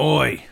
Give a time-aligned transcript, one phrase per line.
[0.00, 0.44] Oi!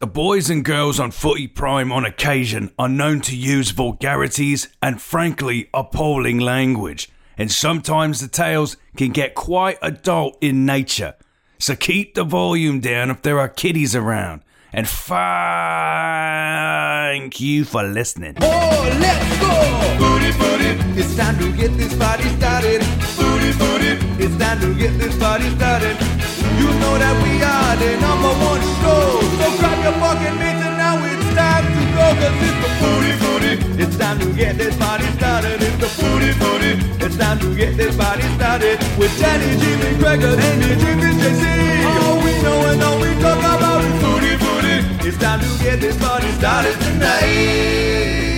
[0.00, 5.00] The boys and girls on Footy Prime on occasion are known to use vulgarities and
[5.00, 11.14] frankly appalling language, and sometimes the tales can get quite adult in nature.
[11.58, 14.42] So keep the volume down if there are kiddies around.
[14.70, 15.16] And thank
[17.40, 18.36] you for listening.
[18.42, 19.96] Oh, let's go!
[19.98, 22.82] Booty, booty, it's time to get this party started.
[23.16, 26.19] Booty, booty, it's time to get this party started.
[26.60, 29.24] You know that we are the number one show.
[29.40, 32.06] So grab your fucking mitts and now it's time to go.
[32.20, 35.56] Cause it's the booty, booty, it's time to get this party started.
[35.64, 36.72] It's the booty, booty,
[37.04, 38.76] it's time to get this party started.
[39.00, 41.44] With Danny, Jimmy, Gregor, Andy, Jimmy, JC.
[42.04, 44.76] All we know and all we talk about is booty, booty.
[45.08, 48.29] It's time to get this party started tonight.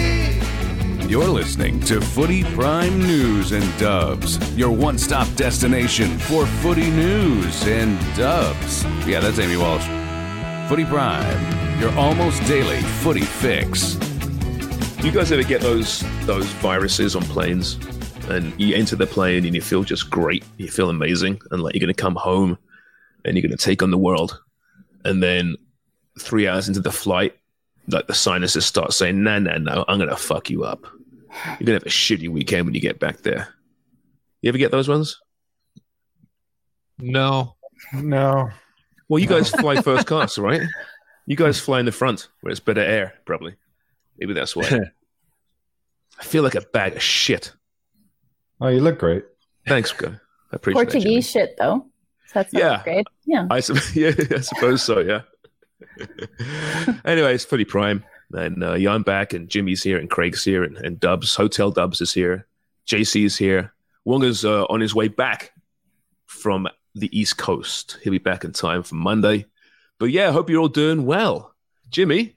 [1.09, 7.67] You're listening to Footy Prime News and Dubs, your one stop destination for footy news
[7.67, 8.85] and dubs.
[9.07, 9.85] Yeah, that's Amy Walsh.
[10.69, 13.95] Footy Prime, your almost daily footy fix.
[15.05, 17.75] You guys ever get those those viruses on planes,
[18.31, 21.75] and you enter the plane and you feel just great, you feel amazing, and like
[21.75, 22.57] you're gonna come home
[23.25, 24.41] and you're gonna take on the world,
[25.05, 25.57] and then
[26.19, 27.35] three hours into the flight,
[27.89, 30.87] like the sinuses start saying, "No, no, no, I'm gonna fuck you up.
[31.59, 33.49] You're gonna have a shitty weekend when you get back there."
[34.41, 35.21] You ever get those ones?
[36.99, 37.57] No.
[37.95, 38.51] No.
[39.09, 40.63] Well, you guys fly first class, right?
[41.27, 43.55] You guys fly in the front where it's better air, probably.
[44.19, 44.65] Maybe that's why.
[46.21, 47.53] I feel like a bag of shit.
[48.61, 49.25] Oh, you look great.
[49.67, 50.09] Thanks, guy.
[50.09, 51.03] I appreciate that, Jimmy.
[51.05, 51.87] Portuguese shit, though.
[52.27, 52.83] So that's Yeah.
[52.85, 53.07] great.
[53.25, 53.47] Yeah.
[53.51, 53.57] I,
[53.95, 55.23] yeah, I suppose so, yeah.
[57.05, 58.05] anyway, it's Footy Prime.
[58.33, 61.71] And uh, yeah, I'm back, and Jimmy's here, and Craig's here, and, and Dubs, Hotel
[61.71, 62.47] Dubs is here.
[62.87, 63.73] JC's here.
[64.07, 65.53] Wonga's uh, on his way back
[66.27, 67.99] from the East Coast.
[68.03, 69.47] He'll be back in time for Monday.
[69.99, 71.55] But yeah, I hope you're all doing well.
[71.91, 72.35] Jimmy,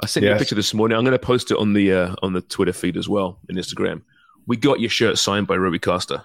[0.00, 0.98] I sent you a picture this morning.
[0.98, 3.56] I'm going to post it on the uh, on the Twitter feed as well, and
[3.56, 4.02] Instagram.
[4.46, 6.24] We got your shirt signed by Rui Costa.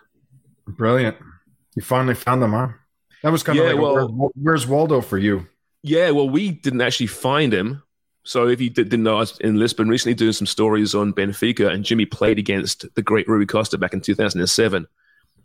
[0.68, 1.18] Brilliant.
[1.76, 2.70] You finally found them, huh?
[3.22, 5.46] That was kind of Yeah, like, well- where's Waldo for you?
[5.84, 7.84] Yeah, well, we didn't actually find him.
[8.24, 11.14] So if you did, didn't know, I was in Lisbon recently doing some stories on
[11.14, 14.86] Benfica, and Jimmy played against the great Rui Costa back in 2007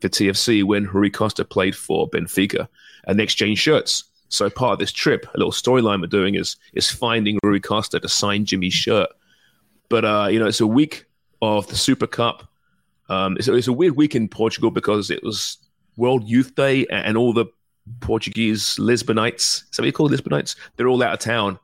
[0.01, 2.67] for TFC when Rui Costa played for Benfica,
[3.07, 4.05] and they exchanged shirts.
[4.29, 8.01] So part of this trip, a little storyline we're doing is is finding Rui Costa
[8.01, 9.11] to sign Jimmy's shirt.
[9.89, 11.05] But uh, you know, it's a week
[11.41, 12.49] of the Super Cup.
[13.09, 15.59] Um, it's, it's a weird week in Portugal because it was
[15.97, 17.47] World Youth Day, and all the
[18.01, 20.57] Portuguese Lisbonites, is that what you call Lisbonites?
[20.77, 21.59] They're all out of town,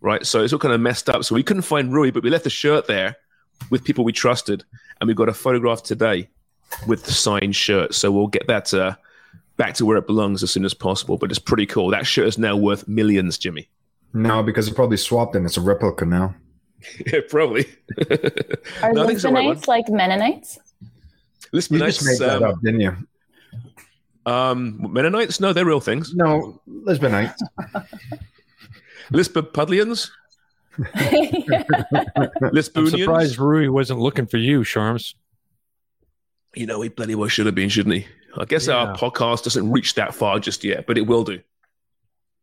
[0.00, 0.24] right?
[0.24, 1.24] So it's all kind of messed up.
[1.24, 3.16] So we couldn't find Rui, but we left the shirt there
[3.70, 4.64] with people we trusted,
[5.00, 6.28] and we got a photograph today
[6.86, 7.94] with the signed shirt.
[7.94, 8.96] So we'll get that uh,
[9.56, 11.16] back to where it belongs as soon as possible.
[11.16, 11.90] But it's pretty cool.
[11.90, 13.68] That shirt is now worth millions, Jimmy.
[14.12, 16.34] No, because it probably swapped and it's a replica now.
[17.12, 17.66] yeah, probably.
[17.98, 18.06] Are
[18.92, 19.56] No, I think it's the right.
[19.56, 20.58] Lisbonites like Mennonites?
[21.52, 22.96] You just Lisbonites, made that um, up, didn't you?
[24.26, 25.40] Um, Mennonites?
[25.40, 26.14] No, they're real things.
[26.14, 27.38] No, Lisbonites.
[29.12, 30.10] Lisbopudlians?
[30.78, 30.84] I'm
[32.52, 32.98] Lisbonians?
[32.98, 35.14] surprised Rui wasn't looking for you, Sharms.
[36.54, 38.06] You know, he bloody well should have been, shouldn't he?
[38.36, 38.74] I guess Yeah.
[38.76, 41.40] our podcast doesn't reach that far just yet, but it will do.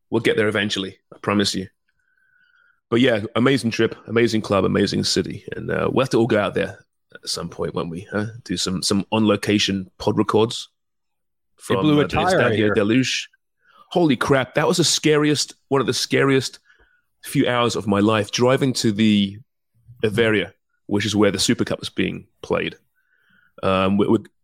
[0.09, 0.97] We'll get there eventually.
[1.13, 1.67] I promise you.
[2.89, 6.39] But yeah, amazing trip, amazing club, amazing city, and uh, we'll have to all go
[6.39, 8.25] out there at some point when we huh?
[8.43, 10.67] do some some on location pod records
[11.61, 12.73] from blew a tire, Estadio.
[12.73, 13.27] da Luz.
[13.91, 14.55] Holy crap!
[14.55, 16.59] That was the scariest, one of the scariest
[17.23, 19.37] few hours of my life driving to the
[20.03, 20.51] Aveiro,
[20.87, 22.75] which is where the Super Cup was being played.
[23.61, 24.19] Um, we, we,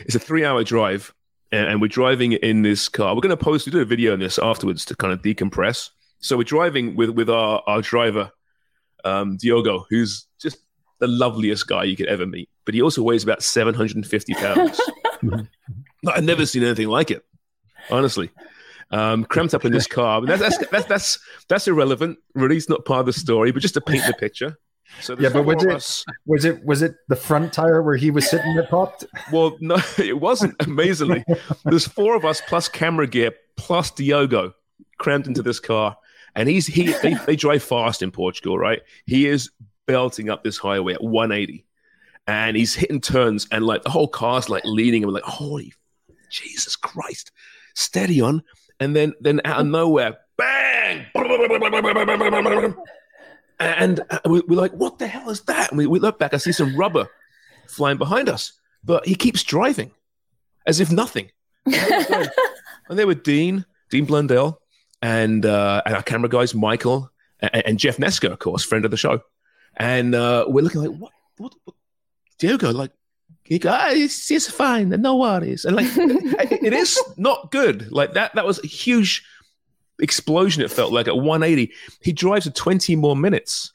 [0.00, 1.14] it's a three-hour drive,
[1.50, 3.14] and, and we're driving in this car.
[3.14, 5.90] We're going to post, we do a video on this afterwards to kind of decompress.
[6.18, 8.30] So we're driving with, with our, our driver,
[9.04, 10.58] um, Diogo, who's just
[10.98, 12.49] the loveliest guy you could ever meet.
[12.64, 14.80] But he also weighs about 750 pounds.
[16.06, 17.24] I've never seen anything like it,
[17.90, 18.30] honestly.
[18.90, 20.20] Um, cramped up in this car.
[20.20, 21.18] But that's, that's, that's, that's,
[21.48, 22.18] that's irrelevant.
[22.34, 24.58] Really, it's not part of the story, but just to paint the picture.
[25.00, 26.04] So Yeah, but was it us.
[26.26, 29.04] was it was it the front tire where he was sitting that popped?
[29.32, 30.56] Well, no, it wasn't.
[30.60, 31.24] Amazingly,
[31.64, 34.52] there's four of us plus camera gear plus Diogo
[34.98, 35.96] crammed into this car,
[36.34, 38.82] and he's he they, they drive fast in Portugal, right?
[39.06, 39.50] He is
[39.86, 41.64] belting up this highway at 180,
[42.30, 45.72] and he's hitting turns, and like the whole car's like leaning, and we're like, holy
[46.30, 47.32] Jesus Christ,
[47.74, 48.42] steady on,
[48.78, 51.06] and then then out of nowhere, bang,
[53.58, 55.70] and uh, we- we're like, what the hell is that?
[55.70, 57.08] And we, we look back, I see some rubber
[57.68, 58.52] flying behind us,
[58.84, 59.90] but he keeps driving
[60.66, 61.30] as if nothing.
[61.66, 62.30] and
[62.90, 64.60] there were Dean, Dean Blundell,
[65.02, 67.10] and, uh, and our camera guys, Michael,
[67.40, 69.20] and, and Jeff Neska, of course, friend of the show.
[69.76, 71.74] And uh, we're looking like, what, what, what?
[72.40, 72.90] Diogo, like,
[73.44, 75.64] he go, ah, it's, it's fine, no worries.
[75.64, 77.90] And like, it it is not good.
[77.92, 79.24] Like that, that was a huge
[80.00, 80.62] explosion.
[80.62, 83.72] It felt like at 180, he drives for 20 more minutes,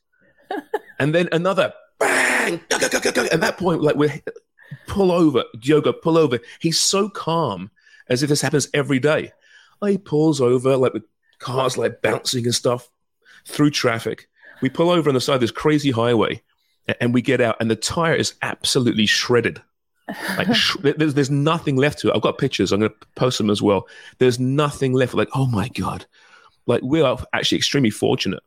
[1.00, 2.59] and then another bang.
[2.69, 3.25] Go, go, go, go, go.
[3.25, 4.21] At that point, like we're
[4.88, 6.39] pull over, Diogo, pull over.
[6.59, 7.71] He's so calm,
[8.09, 9.31] as if this happens every day.
[9.81, 11.03] Like, he pulls over, like the
[11.39, 12.89] cars like bouncing and stuff
[13.45, 14.27] through traffic.
[14.62, 16.41] We pull over on the side of this crazy highway,
[16.99, 19.61] and we get out, and the tire is absolutely shredded.
[20.37, 22.15] Like sh- there's there's nothing left to it.
[22.15, 22.71] I've got pictures.
[22.71, 23.87] I'm going to post them as well.
[24.19, 25.13] There's nothing left.
[25.13, 26.05] Like oh my god,
[26.65, 28.43] like we are actually extremely fortunate.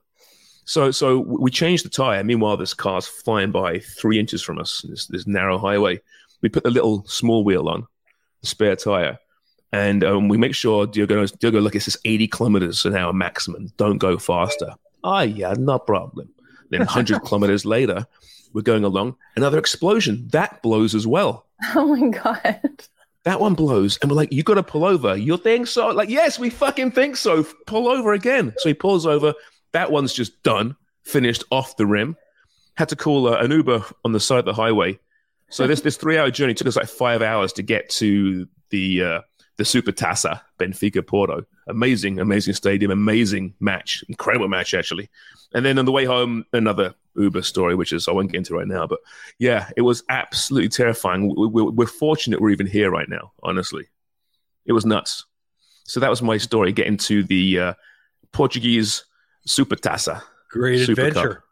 [0.65, 2.23] So so we changed the tire.
[2.23, 4.85] Meanwhile, this car's flying by three inches from us.
[4.89, 6.01] This this narrow highway.
[6.41, 7.87] We put the little small wheel on,
[8.43, 9.19] the spare tire,
[9.73, 11.75] and um, we make sure Diogo knows, Diogo look.
[11.75, 13.73] It says 80 kilometers an hour maximum.
[13.77, 14.75] Don't go faster.
[15.03, 16.29] Ah yeah, no problem.
[16.71, 18.07] Then 100 kilometers later,
[18.53, 19.17] we're going along.
[19.37, 20.29] Another explosion.
[20.33, 21.47] That blows as well.
[21.75, 22.61] Oh my god.
[23.25, 25.17] that one blows and we're like you got to pull over.
[25.17, 25.89] You think so?
[25.89, 27.45] Like yes we fucking think so.
[27.67, 28.55] Pull over again.
[28.59, 29.35] So he pulls over.
[29.73, 32.17] That one's just done finished off the rim.
[32.77, 34.99] Had to call uh, an uber on the side of the highway.
[35.51, 39.03] So this this three hour journey took us like five hours to get to the
[39.03, 39.21] uh,
[39.59, 45.09] the Super Taça benfica porto amazing amazing stadium amazing match incredible match actually
[45.55, 48.55] and then on the way home another uber story which is i won't get into
[48.55, 49.01] right now but
[49.39, 51.35] yeah, it was absolutely terrifying.
[51.37, 53.85] We- we- We're fortunate we're even here right now, honestly.
[54.67, 55.25] It was nuts.
[55.85, 57.75] So that was my story, getting to the uh,
[58.33, 59.05] Portuguese
[59.47, 60.23] Super Taça.
[60.51, 61.35] Great Super adventure.
[61.35, 61.45] Cup.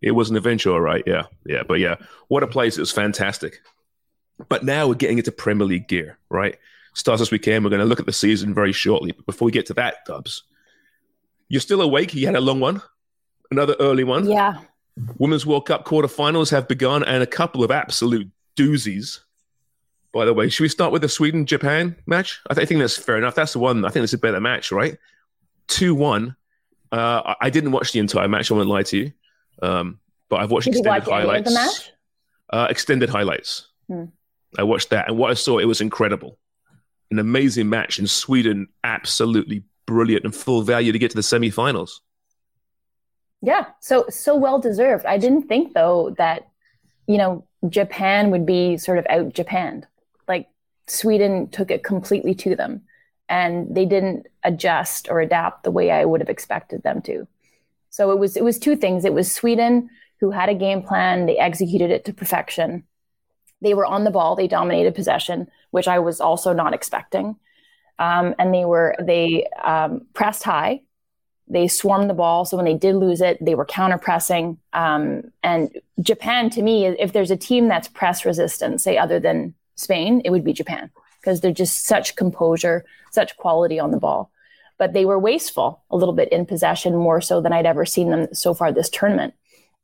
[0.00, 1.02] It was an adventure, all right.
[1.06, 1.62] Yeah, yeah.
[1.66, 1.96] But yeah,
[2.28, 2.76] what a place.
[2.76, 3.60] It was fantastic.
[4.48, 6.58] But now we're getting into Premier League gear, right?
[6.94, 7.64] Starts this weekend.
[7.64, 9.12] We're going to look at the season very shortly.
[9.12, 10.42] But before we get to that, Dubs,
[11.48, 12.14] you're still awake.
[12.14, 12.82] You had a long one,
[13.50, 14.26] another early one.
[14.28, 14.58] Yeah.
[15.18, 19.20] Women's World Cup quarterfinals have begun and a couple of absolute doozies.
[20.12, 22.40] By the way, should we start with the Sweden Japan match?
[22.50, 23.34] I, th- I think that's fair enough.
[23.34, 23.86] That's the one.
[23.86, 24.98] I think it's a better match, right?
[25.68, 26.36] 2 1.
[26.92, 28.50] Uh, I- I didn't watch the entire match.
[28.50, 29.12] I won't lie to you.
[29.62, 29.98] Um,
[30.28, 31.90] but I've watched Did extended watch any of highlights.
[32.50, 33.68] Uh, extended highlights.
[33.88, 34.04] Hmm.
[34.58, 35.08] I watched that.
[35.08, 36.38] And what I saw, it was incredible.
[37.12, 38.68] An amazing match in Sweden.
[38.82, 42.00] Absolutely brilliant and full value to get to the semi finals.
[43.42, 45.04] Yeah, so so well deserved.
[45.04, 46.48] I didn't think though that
[47.06, 49.86] you know Japan would be sort of out Japan.
[50.26, 50.48] Like
[50.86, 52.80] Sweden took it completely to them,
[53.28, 57.28] and they didn't adjust or adapt the way I would have expected them to.
[57.90, 59.04] So it was it was two things.
[59.04, 59.90] It was Sweden
[60.20, 61.26] who had a game plan.
[61.26, 62.84] They executed it to perfection.
[63.62, 64.36] They were on the ball.
[64.36, 67.36] They dominated possession, which I was also not expecting.
[67.98, 70.82] Um, and they were they um, pressed high
[71.52, 72.46] they swarmed the ball.
[72.46, 74.58] So when they did lose it, they were counter pressing.
[74.72, 79.54] Um, and Japan, to me, if there's a team that's press resistant, say other than
[79.76, 80.90] Spain, it would be Japan
[81.20, 84.30] because they're just such composure, such quality on the ball.
[84.78, 88.10] But they were wasteful a little bit in possession, more so than I'd ever seen
[88.10, 89.34] them so far this tournament.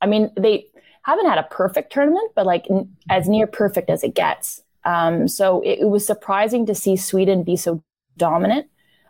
[0.01, 0.65] I mean, they
[1.03, 4.61] haven't had a perfect tournament, but like n- as near perfect as it gets.
[4.85, 7.83] Um, so it, it was surprising to see Sweden be so
[8.17, 8.67] dominant.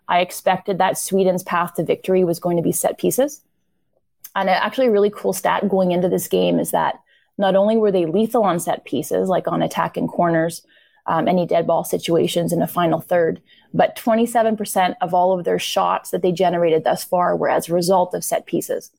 [0.08, 3.42] I expected that Sweden's path to victory was going to be set pieces.
[4.36, 7.00] And actually, a really cool stat going into this game is that
[7.38, 10.66] not only were they lethal on set pieces, like on attack and corners,
[11.06, 13.42] um, any dead ball situations in a final third,
[13.74, 17.74] but 27% of all of their shots that they generated thus far were as a
[17.74, 18.92] result of set pieces.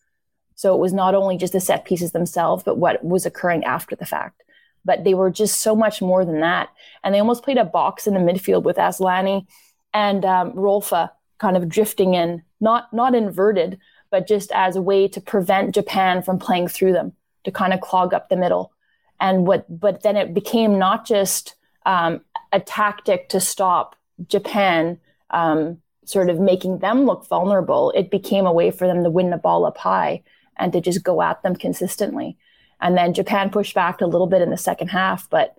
[0.60, 3.96] So it was not only just the set pieces themselves, but what was occurring after
[3.96, 4.42] the fact.
[4.84, 6.68] but they were just so much more than that.
[7.02, 9.46] And they almost played a box in the midfield with Aslani
[9.92, 13.78] and um, Rolfö kind of drifting in, not not inverted,
[14.10, 17.12] but just as a way to prevent Japan from playing through them,
[17.44, 18.72] to kind of clog up the middle.
[19.18, 21.54] And what, but then it became not just
[21.86, 22.20] um,
[22.52, 24.98] a tactic to stop Japan
[25.30, 27.92] um, sort of making them look vulnerable.
[27.94, 30.22] It became a way for them to win the ball up high
[30.60, 32.36] and to just go at them consistently.
[32.80, 35.56] And then Japan pushed back a little bit in the second half, but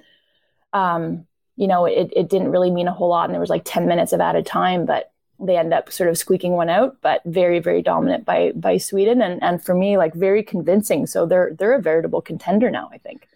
[0.73, 1.25] um,
[1.57, 3.25] you know, it, it didn't really mean a whole lot.
[3.25, 6.17] And there was like 10 minutes of added time, but they end up sort of
[6.17, 9.21] squeaking one out, but very, very dominant by by Sweden.
[9.21, 11.07] And and for me, like very convincing.
[11.07, 13.27] So they're they're a veritable contender now, I think.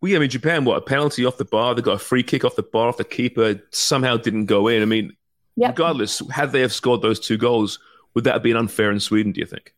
[0.00, 1.74] Well, yeah, I mean, Japan, what, a penalty off the bar.
[1.74, 4.80] They got a free kick off the bar off the keeper, somehow didn't go in.
[4.80, 5.14] I mean,
[5.56, 5.70] yep.
[5.70, 7.78] regardless, had they have scored those two goals,
[8.14, 9.74] would that have been unfair in Sweden, do you think?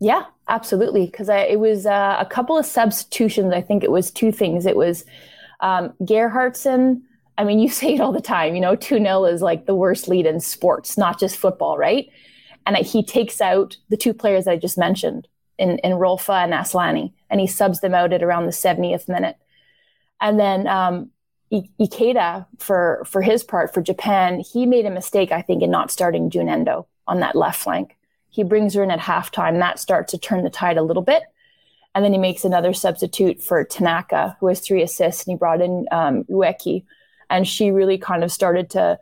[0.00, 1.06] Yeah, absolutely.
[1.06, 3.52] Because it was uh, a couple of substitutions.
[3.52, 4.66] I think it was two things.
[4.66, 5.04] It was
[5.60, 7.02] um, Gerhardsson.
[7.38, 9.74] I mean, you say it all the time, you know, 2 0 is like the
[9.74, 12.08] worst lead in sports, not just football, right?
[12.66, 15.28] And he takes out the two players I just mentioned
[15.58, 19.36] in, in Rolfö and Aslani, and he subs them out at around the 70th minute.
[20.20, 21.10] And then um,
[21.52, 25.90] Ikeda, for, for his part, for Japan, he made a mistake, I think, in not
[25.90, 27.96] starting Jun Endo on that left flank.
[28.30, 29.58] He brings her in at halftime.
[29.58, 31.24] That starts to turn the tide a little bit.
[31.94, 35.60] And then he makes another substitute for Tanaka, who has three assists, and he brought
[35.60, 36.84] in um, Ueki,
[37.28, 38.98] and she really kind of started to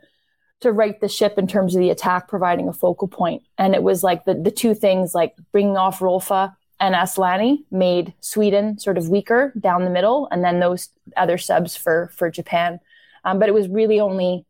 [0.61, 3.43] to right the ship in terms of the attack, providing a focal point.
[3.57, 8.13] And it was like the the two things, like bringing off Rolfö and Aslani, made
[8.21, 12.79] Sweden sort of weaker down the middle, and then those other subs for for Japan.
[13.23, 14.45] Um, but it was really only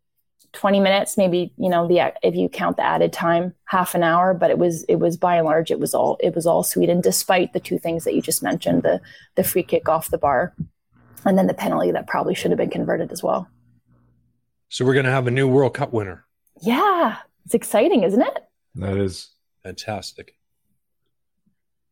[0.53, 4.33] 20 minutes, maybe, you know, the, if you count the added time, half an hour,
[4.33, 7.01] but it was, it was by and large, it was all, it was all Sweden,
[7.01, 8.99] despite the two things that you just mentioned, the,
[9.35, 10.53] the free kick off the bar
[11.25, 13.47] and then the penalty that probably should have been converted as well.
[14.69, 16.25] So we're going to have a new World Cup winner.
[16.61, 17.17] Yeah.
[17.45, 18.43] It's exciting, isn't it?
[18.75, 19.29] That is
[19.63, 20.35] fantastic.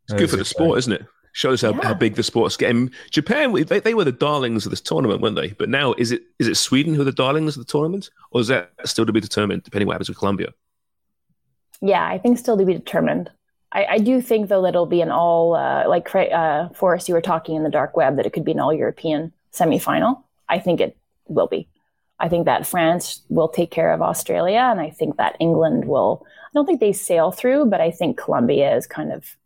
[0.03, 1.05] It's that good for the sport, isn't it?
[1.37, 1.83] Shows how, yeah.
[1.83, 2.89] how big the sport's game.
[3.11, 5.49] Japan, they, they were the darlings of this tournament, weren't they?
[5.49, 8.41] But now, is it is it Sweden who are the darlings of the tournament, or
[8.41, 10.51] is that still to be determined, depending what happens with Colombia?
[11.79, 13.29] Yeah, I think still to be determined.
[13.71, 17.13] I, I do think though that it'll be an all uh, like uh, Forrest, you
[17.13, 20.23] were talking in the dark web that it could be an all European semifinal.
[20.49, 21.67] I think it will be.
[22.19, 26.25] I think that France will take care of Australia, and I think that England will.
[26.25, 29.37] I don't think they sail through, but I think Colombia is kind of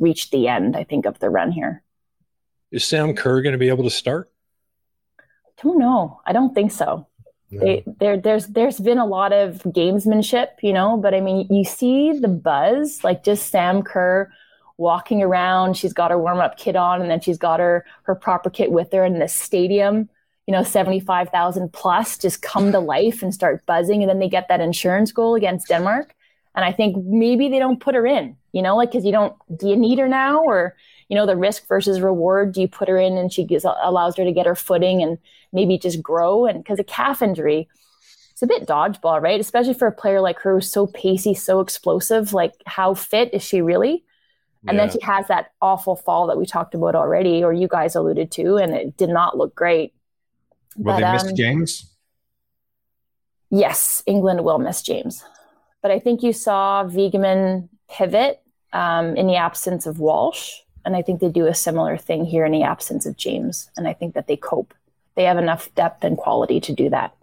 [0.00, 1.82] reached the end, I think, of the run here.
[2.72, 4.32] Is Sam Kerr going to be able to start?
[5.20, 6.20] I don't know.
[6.26, 7.06] I don't think so.
[7.50, 7.60] No.
[7.60, 11.64] They, there, there's there's been a lot of gamesmanship, you know, but I mean, you
[11.64, 14.30] see the buzz, like just Sam Kerr
[14.76, 15.76] walking around.
[15.76, 18.70] She's got her warm up kit on, and then she's got her her proper kit
[18.70, 20.08] with her in the stadium.
[20.46, 24.20] You know, seventy five thousand plus just come to life and start buzzing, and then
[24.20, 26.14] they get that insurance goal against Denmark.
[26.54, 29.34] And I think maybe they don't put her in, you know, like, cause you don't,
[29.56, 30.42] do you need her now?
[30.42, 30.76] Or,
[31.08, 34.16] you know, the risk versus reward, do you put her in and she gives, allows
[34.16, 35.18] her to get her footing and
[35.52, 36.46] maybe just grow?
[36.46, 37.68] And cause a calf injury,
[38.32, 39.38] it's a bit dodgeball, right?
[39.40, 42.32] Especially for a player like her who's so pacey, so explosive.
[42.32, 44.04] Like, how fit is she really?
[44.66, 44.86] And yeah.
[44.86, 48.30] then she has that awful fall that we talked about already, or you guys alluded
[48.32, 49.94] to, and it did not look great.
[50.76, 51.94] Will but, they miss um, James?
[53.50, 55.24] Yes, England will miss James.
[55.82, 60.52] But I think you saw Wiegman pivot um, in the absence of Walsh.
[60.84, 63.70] And I think they do a similar thing here in the absence of James.
[63.76, 64.72] And I think that they cope.
[65.14, 67.14] They have enough depth and quality to do that.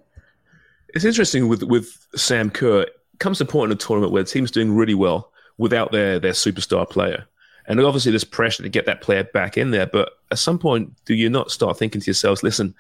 [0.90, 2.86] It's interesting with, with Sam Kerr.
[3.20, 6.34] Comes a point in a tournament where the team's doing really well without their, their
[6.34, 7.26] superstar player.
[7.68, 9.86] And obviously, there's pressure to get that player back in there.
[9.86, 12.74] But at some point, do you not start thinking to yourselves, listen,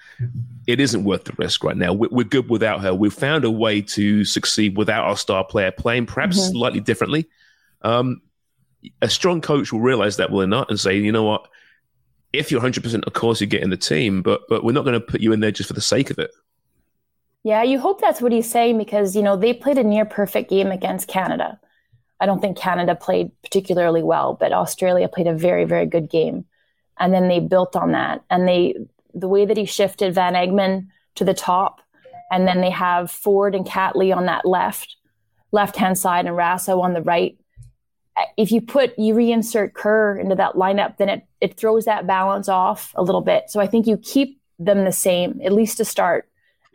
[0.65, 1.91] it isn't worth the risk right now.
[1.91, 2.94] We're, good without her.
[2.94, 6.51] We've found a way to succeed without our star player playing perhaps mm-hmm.
[6.51, 7.27] slightly differently.
[7.82, 8.22] Um,
[9.01, 11.48] a strong coach will realize that, will they not, and say, you know what?
[12.32, 15.00] If you're 100%, of course, you get in the team, but but we're not going
[15.00, 16.32] to put you in there just for the sake of it.
[17.44, 20.50] Yeah, you hope that's what he's saying because, you know, they played a near perfect
[20.50, 21.60] game against Canada.
[22.19, 26.45] I don't think Canada played particularly well, but Australia played a very, very good game.
[27.00, 28.24] And then they built on that.
[28.29, 28.75] And they,
[29.13, 31.81] the way that he shifted Van Egmond to the top,
[32.31, 34.97] and then they have Ford and Catley on that left,
[35.51, 37.38] left hand side, and Raso on the right.
[38.36, 42.50] If you put, you reinsert Kerr into that lineup, then it, it throws that balance
[42.50, 43.50] off a little bit.
[43.50, 46.27] So I think you keep them the same, at least to start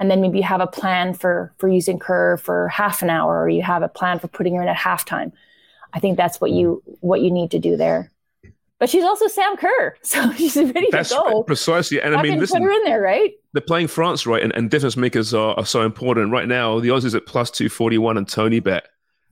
[0.02, 3.40] and then maybe you have a plan for for using Kerr for half an hour,
[3.42, 5.30] or you have a plan for putting her in at halftime.
[5.92, 8.11] I think that's what you what you need to do there.
[8.80, 11.44] But she's also Sam Kerr, so she's ready That's to go.
[11.44, 12.02] precisely.
[12.02, 13.30] And I Fucking mean, listen, put her in there, right?
[13.52, 14.42] they're playing France, right?
[14.42, 16.32] And, and difference makers are, are so important.
[16.32, 18.80] Right now, the odds is at plus 241 and TonyBet.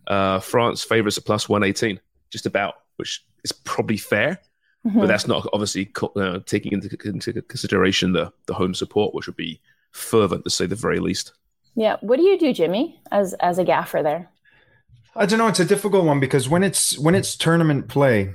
[0.07, 1.99] Uh, France favorites at plus 118,
[2.31, 4.39] just about, which is probably fair.
[4.87, 5.01] Mhm.
[5.01, 9.27] But that's not obviously co- uh, taking into, into consideration the, the home support, which
[9.27, 9.61] would be
[9.93, 11.33] fervent to say the very least.
[11.75, 11.97] Yeah.
[12.01, 14.31] What do you do, Jimmy, as as a gaffer there?
[15.17, 15.49] I don't know.
[15.49, 18.35] It's a difficult one because when it's when it's tournament play,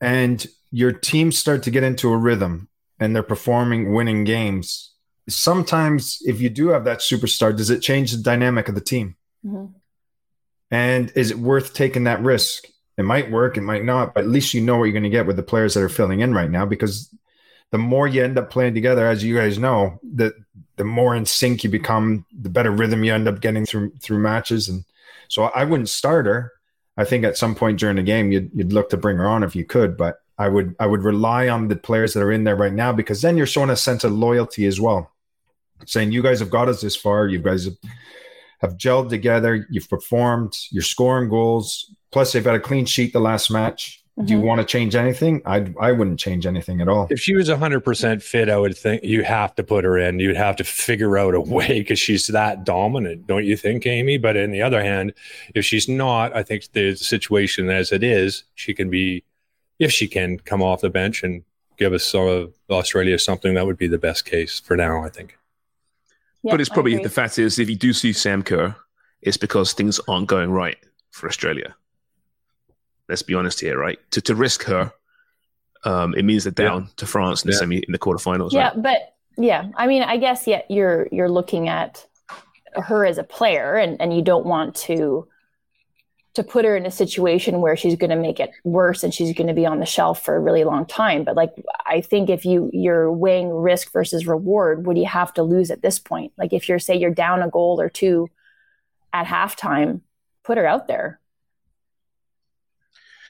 [0.00, 2.68] and your teams start to get into a rhythm
[2.98, 4.92] and they're performing, winning games.
[5.28, 9.16] Sometimes, if you do have that superstar, does it change the dynamic of the team?
[9.46, 9.74] Mhm.
[10.70, 12.66] And is it worth taking that risk?
[12.96, 15.10] It might work, it might not, but at least you know what you're going to
[15.10, 16.66] get with the players that are filling in right now.
[16.66, 17.14] Because
[17.70, 20.34] the more you end up playing together, as you guys know, the
[20.80, 24.18] the more in sync you become, the better rhythm you end up getting through through
[24.18, 24.66] matches.
[24.66, 24.82] And
[25.28, 26.52] so I wouldn't start her.
[26.96, 29.42] I think at some point during the game you'd you'd look to bring her on
[29.42, 32.44] if you could, but I would I would rely on the players that are in
[32.44, 35.12] there right now because then you're showing a sense of loyalty as well.
[35.84, 37.76] Saying you guys have got us this far, you guys have,
[38.62, 41.94] have gelled together, you've performed, you're scoring goals.
[42.10, 43.99] Plus, they've got a clean sheet the last match.
[44.24, 44.44] Do you Mhm.
[44.44, 45.40] want to change anything?
[45.46, 47.06] I I wouldn't change anything at all.
[47.10, 50.18] If she was 100% fit, I would think you have to put her in.
[50.20, 54.18] You'd have to figure out a way because she's that dominant, don't you think, Amy?
[54.18, 55.12] But on the other hand,
[55.54, 59.24] if she's not, I think the situation as it is, she can be,
[59.78, 61.42] if she can come off the bench and
[61.78, 65.08] give us some of Australia something, that would be the best case for now, I
[65.08, 65.38] think.
[66.42, 68.74] Yeah, but it's probably the fact is, if you do see Sam Kerr,
[69.22, 70.78] it's because things aren't going right
[71.10, 71.74] for Australia.
[73.10, 73.98] Let's be honest here, right?
[74.12, 74.92] To to risk her,
[75.84, 76.70] um, it means they're Yeah.
[76.72, 77.58] down to France in the Yeah.
[77.60, 78.52] semi in the quarterfinals.
[78.52, 78.82] Yeah, right?
[78.82, 78.98] but
[79.36, 82.06] yeah, I mean, I guess yeah, you're you're looking at
[82.76, 85.26] her as a player, and and you don't want to
[86.34, 89.34] to put her in a situation where she's going to make it worse and she's
[89.34, 91.24] going to be on the shelf for a really long time.
[91.24, 91.50] But like,
[91.84, 95.72] I think if you you're weighing risk versus reward, what do you have to lose
[95.72, 96.32] at this point?
[96.38, 98.28] Like, if you're say you're down a goal or two
[99.12, 100.02] at halftime,
[100.44, 101.18] put her out there.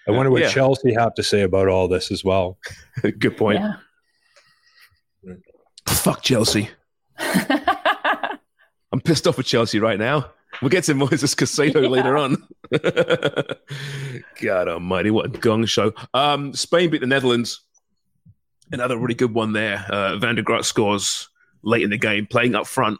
[0.08, 0.48] I wonder what Yeah.
[0.50, 2.58] Chelsea have to say about all this as well.
[3.18, 3.60] Good point.
[3.60, 5.34] Yeah.
[5.86, 6.70] Fuck Chelsea.
[7.18, 10.30] I'm pissed off with Chelsea right now.
[10.60, 11.88] We'll get to Moises Caicedo Yeah.
[11.88, 12.36] later on.
[14.40, 15.92] God almighty, what a gong show.
[16.12, 17.60] Um, Spain beat the Netherlands.
[18.72, 19.84] Another really good one there.
[19.88, 21.28] Uh, Van der Gragt scores
[21.62, 22.98] late in the game, playing up front.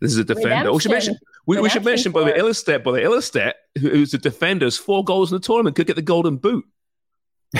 [0.00, 0.72] This is a defender.
[0.72, 1.26] We should mention, Redemption.
[1.46, 4.18] We, we should mention Redemption by the for- Ilestedt, by the Ilestedt, who- who's the
[4.18, 6.64] defenders, four goals in the tournament, could get the golden boot.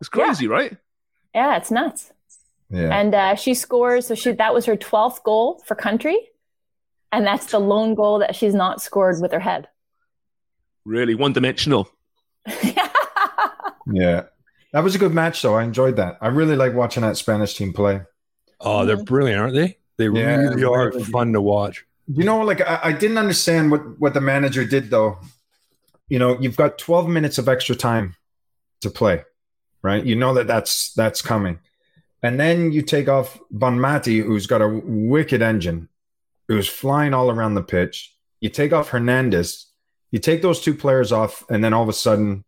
[0.00, 0.76] it's crazy, right?
[1.34, 2.12] yeah, it's nuts.
[2.70, 2.98] Yeah.
[2.98, 4.06] and uh, she scores.
[4.06, 6.16] So she that was her twelfth goal for country,
[7.10, 9.68] and that's the lone goal that she's not scored with her head.
[10.84, 11.88] Really one dimensional.
[13.92, 14.24] Yeah.
[14.72, 15.54] That was a good match, though.
[15.54, 16.16] I enjoyed that.
[16.20, 18.02] I really like watching that Spanish team play.
[18.60, 19.04] Oh, they're Mhm.
[19.06, 19.76] brilliant, aren't they?
[19.98, 21.02] They Yeah, really are really.
[21.04, 21.84] fun to watch.
[22.08, 25.18] You know, like I, I didn't understand what what the manager did, though.
[26.08, 28.16] You know, you've got 12 minutes of extra time
[28.82, 29.24] to play,
[29.82, 30.04] right?
[30.04, 31.60] You know that that's that's coming,
[32.22, 35.88] and then you take off Bonmati, who's got a wicked engine,
[36.48, 38.14] who's flying all around the pitch.
[38.40, 39.66] You take off Hernandez.
[40.10, 42.44] You take those two players off, and then all of a sudden,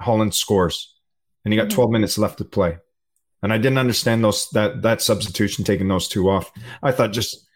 [0.00, 0.94] Holland scores,
[1.44, 1.74] and you got Mhm.
[1.74, 2.78] 12 minutes left to play.
[3.42, 6.50] And I didn't understand those that that substitution taking those two off.
[6.82, 7.46] I thought just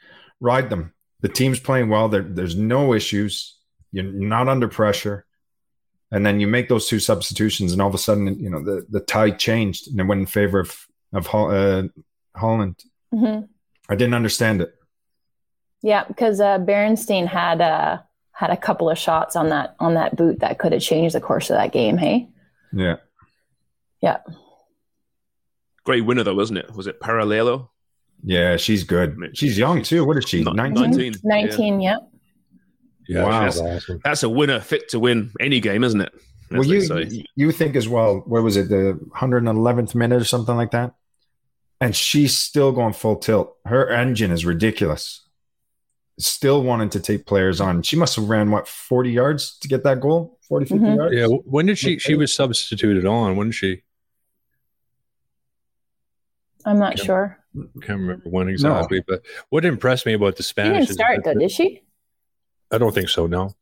[0.41, 0.93] ride them.
[1.21, 2.09] The team's playing well.
[2.09, 3.57] There, there's no issues.
[3.93, 5.27] You're not under pressure.
[6.13, 8.85] And then you make those two substitutions, and all of a sudden, you know, the,
[8.91, 11.83] the tide changed and it went in favor of of Hol- uh,
[12.37, 12.77] Holland.
[13.13, 13.49] Mhm.
[13.89, 14.75] I didn't understand it.
[15.83, 17.99] Yeah, because uh, Beerensteyn had uh,
[18.33, 21.21] had a couple of shots on that on that boot that could have changed the
[21.21, 21.97] course of that game.
[21.97, 22.29] Hey,
[22.73, 22.97] Yeah.
[24.01, 24.19] yeah,
[25.85, 26.75] Great winner though, wasn't it?
[26.75, 27.69] Was it Paralluelo?
[28.23, 29.17] Yeah, she's good.
[29.35, 30.05] She's young too.
[30.05, 30.43] What is she?
[30.45, 30.75] 19?
[30.91, 31.15] 19.
[31.25, 31.81] nineteen.
[31.81, 31.97] Yeah,
[33.09, 33.41] Yeah, Wow.
[33.43, 34.01] that's awesome.
[34.05, 36.13] That's a winner fit to win any game, isn't it?
[36.53, 37.25] As Well, you say.
[37.37, 38.23] you think as well.
[38.27, 38.69] Where was it?
[38.69, 40.95] The 111th minute or something like that.
[41.81, 43.57] And she's still going full tilt.
[43.65, 45.27] Her engine is ridiculous.
[46.19, 47.83] Still wanting to take players on.
[47.83, 50.39] She must have ran what 40 yards to get that goal.
[50.47, 50.97] 40, 50 Mhm.
[50.97, 51.15] yards.
[51.17, 51.99] Yeah, when did she?
[51.99, 53.83] She was substituted on, wasn't she?
[56.65, 57.05] I'm not Yeah.
[57.05, 57.39] sure.
[57.57, 61.25] I can't remember when exactly, but what impressed me about the She Spanish didn't start
[61.25, 61.83] that- though, did she?
[62.71, 63.27] I don't think so.
[63.27, 63.57] No,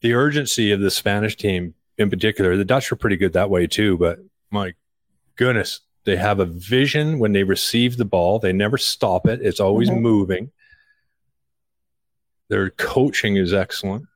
[0.00, 2.56] the urgency of the Spanish team in particular.
[2.56, 4.18] The Dutch were pretty good that way too, but
[4.50, 4.72] my
[5.36, 8.38] goodness, they have a vision when they receive the ball.
[8.38, 9.42] They never stop it.
[9.42, 10.00] It's always Mhm.
[10.00, 10.52] moving.
[12.48, 14.06] Their coaching is excellent.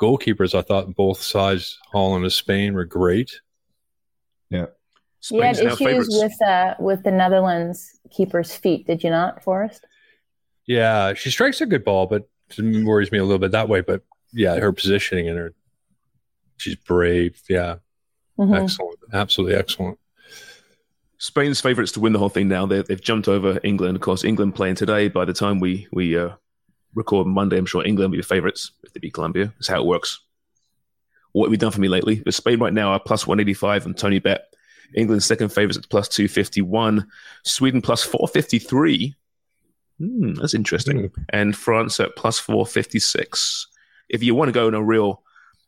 [0.00, 3.40] Goalkeepers, I thought both sides, Holland and Spain, were great.
[5.30, 6.18] You had now issues favourites.
[6.20, 9.86] with uh, with the Netherlands keeper's feet, did you not, Forrest?
[10.66, 13.80] Yeah, she strikes a good ball, but it worries me a little bit that way.
[13.80, 15.54] But yeah, her positioning and her,
[16.56, 17.40] she's brave.
[17.48, 17.76] Yeah,
[18.38, 18.62] Mhm.
[18.62, 19.98] excellent, absolutely excellent.
[21.18, 22.66] Spain's favourites to win the whole thing now.
[22.66, 23.94] They, they've jumped over England.
[23.96, 25.08] Of course, England playing today.
[25.08, 26.30] By the time we we uh,
[26.94, 29.52] record Monday, I'm sure England will be favourites if they beat Colombia.
[29.56, 30.20] That's how it works.
[31.32, 32.20] What have you done for me lately?
[32.24, 34.38] But Spain right now are plus 185 on TonyBet.
[34.94, 37.06] England second favourites at plus 251.
[37.44, 39.14] Sweden plus 453.
[39.98, 41.10] Hmm, that's interesting.
[41.30, 43.66] And France at plus 456.
[44.08, 45.22] If you want to go in a real,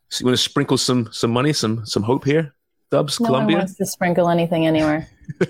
[0.09, 2.53] so you want to sprinkle some some money, some some hope here,
[2.91, 3.57] Dubs, No one Colombia.
[3.57, 5.07] wants to sprinkle anything anywhere.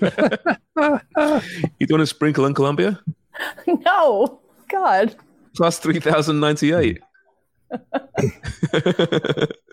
[1.78, 3.00] You don't want to sprinkle in Colombia?
[3.66, 5.14] no, God.
[5.54, 7.00] Plus 3,098.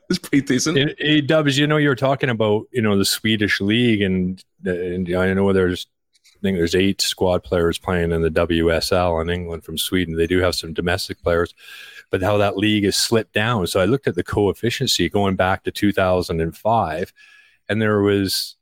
[0.10, 0.78] it's pretty decent.
[0.78, 4.44] Hey, hey, Dubs, you know you were talking about you know the Swedish league, and,
[4.66, 5.88] and I know there's
[6.36, 10.18] I think there's eight squad players playing in the WSL in England from Sweden.
[10.18, 11.54] They do have some domestic players,
[12.12, 13.66] but how that league has slipped down.
[13.68, 17.14] So I looked at the coefficiency going back to 2005,
[17.70, 18.56] and there was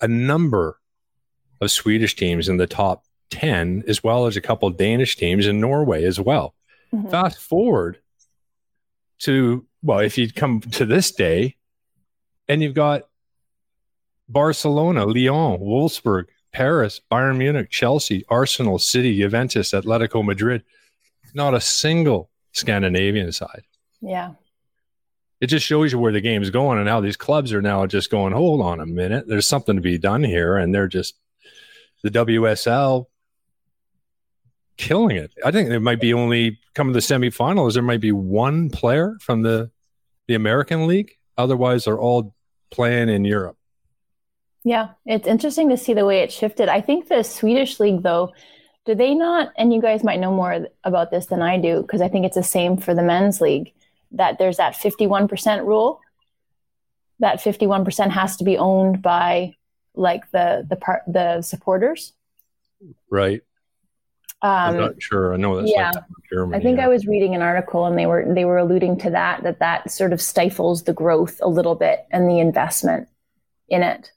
[0.00, 0.80] a number
[1.60, 5.46] of Swedish teams in the top 10, as well as a couple of Danish teams
[5.46, 6.54] in Norway as well.
[6.92, 7.10] Mhm.
[7.10, 8.00] Fast forward
[9.20, 11.56] to, well, if you come to this day,
[12.48, 13.08] and you've got
[14.28, 20.64] Barcelona, Lyon, Wolfsburg, Paris, Bayern Munich, Chelsea, Arsenal, City, Juventus, Atletico Madrid.
[21.32, 23.62] Not a single Scandinavian side.
[24.00, 24.32] Yeah.
[25.40, 28.10] It just shows you where the game's going and how these clubs are now just
[28.10, 30.56] going, hold on a minute, there's something to be done here.
[30.56, 31.14] And they're just,
[32.02, 33.06] the WSL
[34.80, 35.30] killing it.
[35.44, 39.18] I think there might be only coming to the semifinals, there might be one player
[39.20, 39.70] from the,
[40.26, 41.18] the American League.
[41.36, 42.34] Otherwise, they're all
[42.70, 43.58] playing in Europe.
[44.64, 46.68] Yeah, it's interesting to see the way it shifted.
[46.68, 48.32] I think the Swedish league, though,
[48.86, 49.52] do they not?
[49.56, 52.36] And you guys might know more about this than I do because I think it's
[52.36, 53.72] the same for the men's league.
[54.12, 56.00] That there's that 51% rule.
[57.20, 59.56] That 51% has to be owned by
[59.94, 62.12] like the the part the supporters.
[63.10, 63.42] Right.
[64.66, 65.34] I'm Um, not sure.
[65.34, 65.86] I know that's yeah.
[65.86, 66.56] like that in Germany.
[66.56, 66.84] I think yeah.
[66.84, 69.90] I was reading an article and they were they were alluding to that that that
[69.90, 73.08] sort of stifles the growth a little bit and the investment
[73.68, 74.12] in it.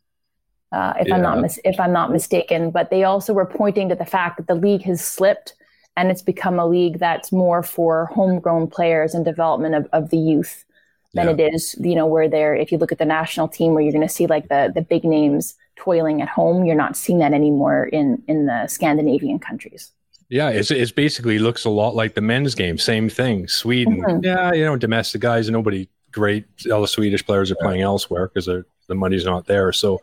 [0.71, 3.95] Uh, if I'm not mis- if I'm not mistaken, but they also were pointing to
[3.95, 5.55] the fact that the league has slipped
[5.97, 10.17] and it's become a league that's more for homegrown players and development of, of the
[10.17, 10.65] youth
[11.13, 11.33] than Yeah.
[11.37, 13.93] it is, you know, where they're if you look at the national team where you're
[13.93, 17.33] going to see like the the big names toiling at home, you're not seeing that
[17.33, 19.91] anymore in in the Scandinavian countries.
[20.33, 22.79] Yeah, it's it's basically looks a lot like the men's game.
[22.79, 23.47] Same thing.
[23.47, 24.01] Sweden.
[24.01, 24.25] Mhm.
[24.25, 26.45] Yeah, you know, domestic guys, nobody great.
[26.71, 29.71] All the Swedish players are playing elsewhere because the money's not there.
[29.71, 29.99] So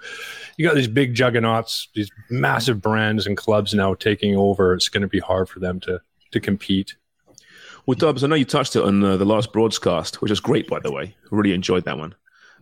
[0.56, 4.72] you got these big juggernauts, these massive brands and clubs now taking over.
[4.72, 6.94] It's going to be hard for them to to compete.
[7.86, 10.68] Well, Dubs, I know you touched it on uh, the last broadcast, which was great,
[10.68, 11.16] by the way.
[11.32, 12.14] Really enjoyed that one.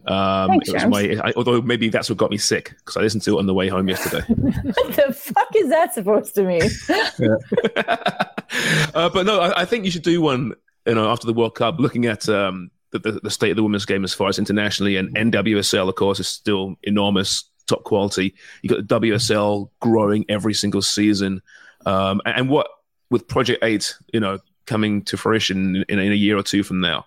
[0.06, 3.00] Um, Thanks, it was my, I, although maybe that's what got me sick because I
[3.00, 4.24] listened to it on the way home yesterday.
[4.28, 6.62] what the fuck is that supposed to mean?
[8.94, 10.54] uh, but no, I, I think you should do one.
[10.86, 13.62] You know, after the World Cup, looking at um, the, the, the state of the
[13.62, 18.34] women's game as far as internationally, and NWSL, of course, is still enormous, top quality.
[18.62, 21.42] You got the WSL growing every single season,
[21.84, 22.68] um, and, and what
[23.10, 26.80] with Project Eight, you know, coming to fruition in, in a year or two from
[26.80, 27.04] now.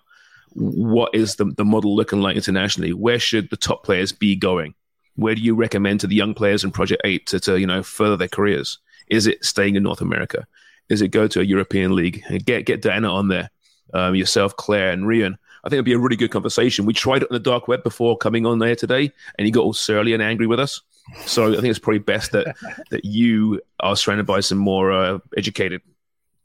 [0.54, 2.92] What is the, the model looking like internationally?
[2.92, 4.74] Where should the top players be going?
[5.16, 7.82] Where do you recommend to the young players in Project Eight to, to you know
[7.82, 8.78] further their careers?
[9.08, 10.46] Is it staying in North America?
[10.88, 13.50] Is it go to a European league and get get Diana on there,
[13.94, 15.36] um, yourself, Claire, and Rian?
[15.64, 16.86] I think it'd be a really good conversation.
[16.86, 19.62] We tried it on the dark web before coming on there today, and you got
[19.64, 20.80] all surly and angry with us.
[21.26, 22.56] So I think it's probably best that
[22.90, 25.82] that you are surrounded by some more uh, educated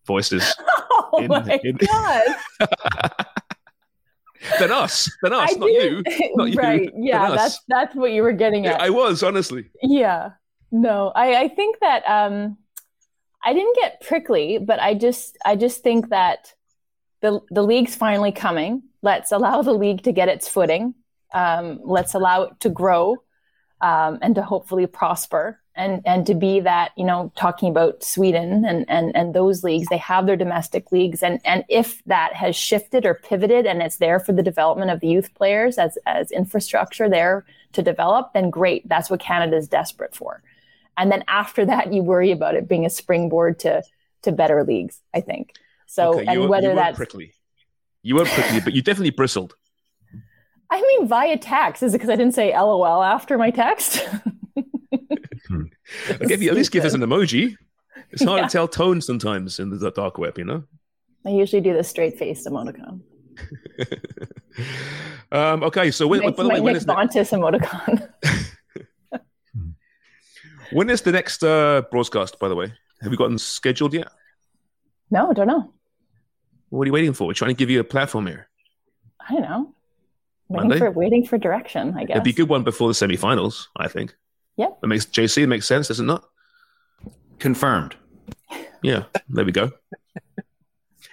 [0.05, 0.55] voices
[1.13, 2.23] Oh In- my in- god!
[4.59, 6.03] than us, than us, I not you.
[6.03, 6.91] didn't- you, right?
[6.95, 8.81] Yeah, that's that's what you were getting at.
[8.81, 9.69] I was honestly.
[9.83, 10.31] yeah.
[10.71, 12.57] No, I I think that um,
[13.43, 16.53] I didn't get prickly, but I just I just think that
[17.21, 18.83] the the league's finally coming.
[19.01, 20.93] Let's allow the league to get its footing.
[21.33, 23.17] Um, let's allow it to grow
[23.81, 28.65] um, and to hopefully prosper and and to be that you know talking about Sweden
[28.65, 31.23] and and and those leagues they have their domestic leagues.
[31.23, 34.99] And and if that has shifted or pivoted and it's there for the development of
[34.99, 38.87] the youth players as as infrastructure there to develop then great.
[38.89, 40.41] That's what Canada is desperate for.
[40.97, 43.83] And then after that you worry about it being a springboard to
[44.23, 45.53] to better leagues I think.
[45.85, 47.33] So Okay, and were- whether you weren't that's prickly.
[48.01, 49.55] You weren't prickly, but you definitely bristled.
[50.69, 54.05] I mean via text is it because I didn't say LOL after my text
[56.09, 57.55] If you at least give us an emoji.
[58.11, 58.47] It's hard Yeah.
[58.47, 60.63] to tell tone sometimes in the dark web, you know.
[61.25, 63.01] I usually do the straight faced emoticon.
[65.31, 68.09] Um, okay, so when, by the way, when Nick is, the, emoticon.
[70.71, 72.39] when is the next uh, broadcast?
[72.39, 74.07] By the way, have you gotten scheduled yet?
[75.09, 75.73] no, I don't know.
[76.69, 77.27] What are you waiting for?
[77.27, 78.47] We're trying to give you a platform here.
[79.29, 79.73] I don't know.
[80.49, 80.79] Waiting Monday?
[80.79, 81.93] for waiting for direction.
[81.97, 82.15] I guess.
[82.15, 84.15] It'd be a good one before the semifinals, I think.
[84.57, 84.79] Yep.
[84.83, 86.23] It makes JC it makes sense, does it not?
[87.39, 87.95] Confirmed.
[88.81, 89.71] Yeah, there we go.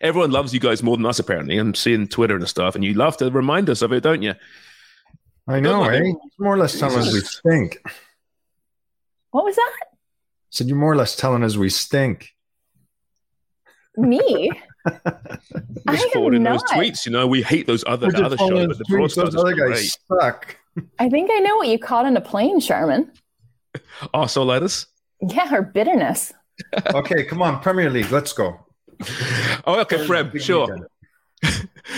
[0.01, 1.57] Everyone loves you guys more than us, apparently.
[1.57, 4.35] I'm seeing Twitter and stuff, and you love to remind us of it, don't you?
[5.47, 6.01] I know, eh?
[6.03, 7.79] It's more or less telling us we stink.
[9.31, 9.73] What was that?
[10.51, 12.31] Said you're more or less telling us we stink.
[13.97, 14.51] Me?
[14.87, 14.93] I
[15.91, 16.61] Just am forwarding not.
[16.61, 17.07] those tweets.
[17.07, 19.37] You know, we hate those other We're the just other shows, but the tweets, those
[19.37, 20.21] other guys great.
[20.21, 20.57] suck.
[20.99, 23.11] I think I know what you caught in a plane, Sharman.
[24.15, 24.87] Arsehole lettuce.
[25.21, 26.33] Yeah, or bitterness.
[26.95, 28.65] Okay, come on, Premier League, let's go.
[29.67, 30.89] Oh, okay, Prem, sure.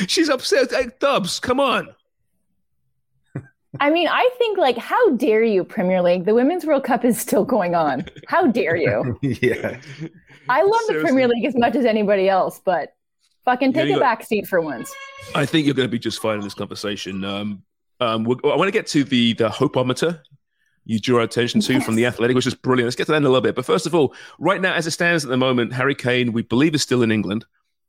[0.07, 0.71] She's upset.
[0.71, 1.89] Hey, Dubs, come on.
[3.81, 6.25] I mean, I think like, how dare you, Premier League?
[6.25, 8.07] The Women's World Cup is still going on.
[8.29, 9.19] How dare you?
[9.21, 9.79] yeah.
[10.49, 12.95] I love the Premier League as much as anybody else, but
[13.45, 14.91] fucking take you a got- back seat for once.
[15.35, 17.25] I think you're going to be just fine in this conversation.
[17.25, 17.63] Um,
[18.01, 20.21] um, I want to get to the the hopeometer
[20.87, 22.87] you drew our attention to from the Athletic, which is brilliant.
[22.87, 23.55] Let's get to that in a little bit.
[23.55, 26.43] But first of all, right now, as it stands at the moment, Harry Kane, we
[26.43, 27.45] believe, is still in England.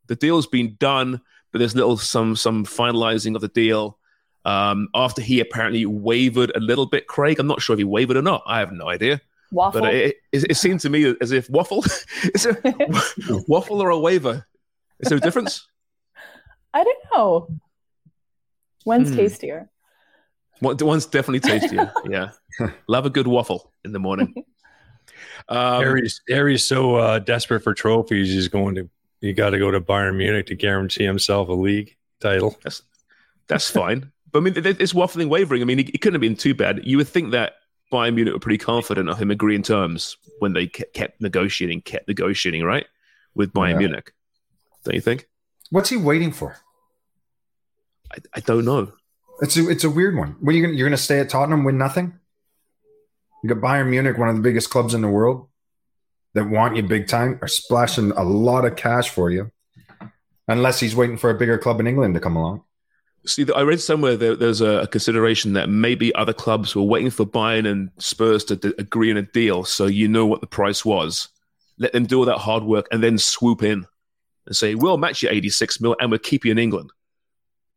[0.08, 3.98] The deal's been done, but there's little some some finalizing of the deal.
[4.46, 7.40] Um, after he apparently wavered a little bit, Craig.
[7.40, 8.44] I'm not sure if he wavered or not.
[8.48, 9.22] I have no idea.
[9.52, 9.82] Waffle.
[9.82, 11.84] But it, it, it seemed to me as if waffle
[12.34, 12.62] is there
[13.48, 14.46] waffle or a waiver?
[15.00, 15.68] Is there a difference?
[16.74, 17.48] I don't know.
[18.86, 19.16] One's Hmm.
[19.18, 19.70] tastier.
[20.60, 21.92] One, the one's definitely tastier.
[22.10, 22.32] yeah,
[22.88, 24.34] love a good waffle in the morning.
[25.50, 28.30] Um, Harry's Harry's so uh, desperate for trophies.
[28.30, 28.90] He's going to.
[29.22, 32.58] You got to go to Bayern Munich to guarantee himself a league title.
[32.64, 32.82] that's
[33.48, 34.12] that's fine.
[34.32, 35.62] But I mean, it's waffling, wavering.
[35.62, 36.82] I mean, it, it couldn't have been too bad.
[36.84, 37.54] You would think that
[37.92, 42.64] Bayern Munich were pretty confident of him agreeing terms when they kept negotiating, kept negotiating,
[42.64, 42.86] right,
[43.34, 43.78] with Bayern Yeah.
[43.78, 44.14] Munich.
[44.84, 45.28] Don't you think?
[45.72, 46.58] What's he waiting for?
[48.12, 48.92] I, I don't know.
[49.42, 50.36] It's a, it's a weird one.
[50.40, 52.14] What are you gonna you're gonna stay at Tottenham, win nothing?
[53.44, 55.48] You got Bayern Munich, one of the biggest clubs in the world,
[56.34, 59.52] that want you big time, are splashing a lot of cash for you.
[60.48, 62.64] Unless he's waiting for a bigger club in England to come along.
[63.26, 67.10] See, I read somewhere there, there's a, a consideration that maybe other clubs were waiting
[67.10, 70.48] for Bayern and Spurs to d- agree on a deal, so you know what the
[70.48, 71.28] price was.
[71.78, 73.86] Let them do all that hard work and then swoop in
[74.46, 76.92] and say, "We'll match you 86 mil and we'll keep you in England."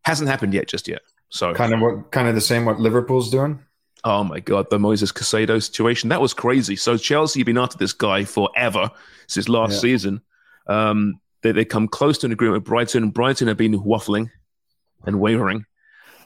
[0.02, 1.02] Hasn't happened yet, just yet.
[1.30, 3.60] So, Kind of what kind of the same what Liverpool's doing.
[4.04, 6.74] oh my god, the Moises Caicedo situation that was crazy.
[6.76, 8.90] So Chelsea have been after this guy forever
[9.28, 9.78] since last Yeah.
[9.80, 10.20] season.
[10.66, 13.10] Um, they they come close to an agreement with Brighton.
[13.10, 14.30] Brighton have been waffling
[15.06, 15.64] and wavering.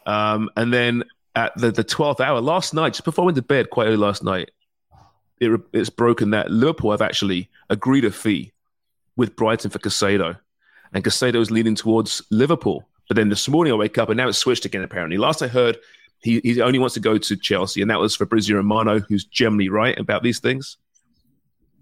[0.07, 1.05] Um, and then
[1.37, 3.97] at the, the 12th hour last night, just before I went to bed quite early
[3.97, 4.51] last night,
[5.41, 8.53] it, it's broken that Liverpool have actually agreed a fee
[9.17, 10.39] with Brighton for Caicedo.
[10.93, 12.89] And Caicedo is leaning towards Liverpool.
[13.09, 15.19] But then this morning I wake up and now it's switched again, apparently.
[15.19, 15.79] Last I heard,
[16.21, 19.69] he, he only wants to go to Chelsea, and that was Fabrizio Romano, who's generally
[19.69, 20.79] right about these things.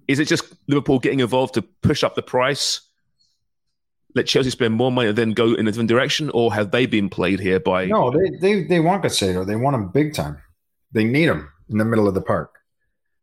[0.08, 2.80] Is it just Liverpool getting involved to push up the price,
[4.14, 6.86] let Chelsea spend more money and then go in a different direction, or have they
[6.86, 7.86] been played here by?
[7.86, 9.46] No, they they they want Caicedo.
[9.46, 10.38] They want him big time.
[10.92, 12.58] They need him in the middle of the park.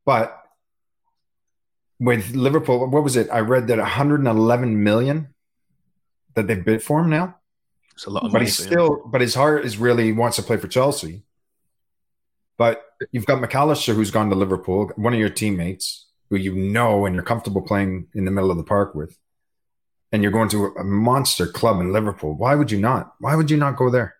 [0.05, 0.35] But
[1.99, 3.29] with Liverpool, what was it?
[3.31, 5.33] I read that 111 million
[6.35, 7.38] that they bid for him now.
[7.99, 8.45] It's a lot of But money.
[8.45, 11.21] he's still, but his heart is really he wants to play for Chelsea.
[12.57, 12.81] But
[13.11, 17.05] you've got Mac Allister who's gone to Liverpool, one of your teammates who you know
[17.05, 19.17] and you're comfortable playing in the middle of the park with,
[20.13, 22.37] and you're going to a monster club in Liverpool.
[22.37, 23.15] Why would you not?
[23.19, 24.15] Why would you not go there?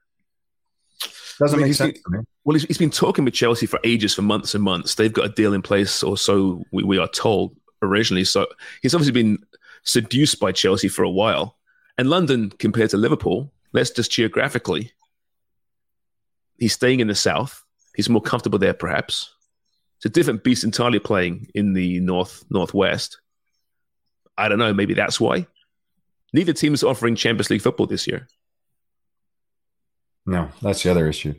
[1.40, 2.26] Doesn't I mean, make sense been- to me.
[2.44, 4.96] Well, he's, he's been talking with Chelsea for ages, for months and months.
[4.96, 8.26] They've got a deal in place, or so we, we are told originally.
[8.26, 8.46] So
[8.82, 9.38] he's obviously been
[9.84, 11.56] seduced by Chelsea for a while.
[11.98, 14.92] And London, compared to Liverpool, let's just geographically,
[16.58, 17.64] he's staying in the south.
[17.96, 19.34] He's more comfortable there, perhaps.
[19.98, 23.20] It's a different beast entirely playing in the north northwest.
[24.38, 24.74] I don't know.
[24.74, 25.48] Maybe that's why.
[26.32, 28.28] Neither team is offering Champions League football this year.
[30.26, 31.34] No, that's the other issue.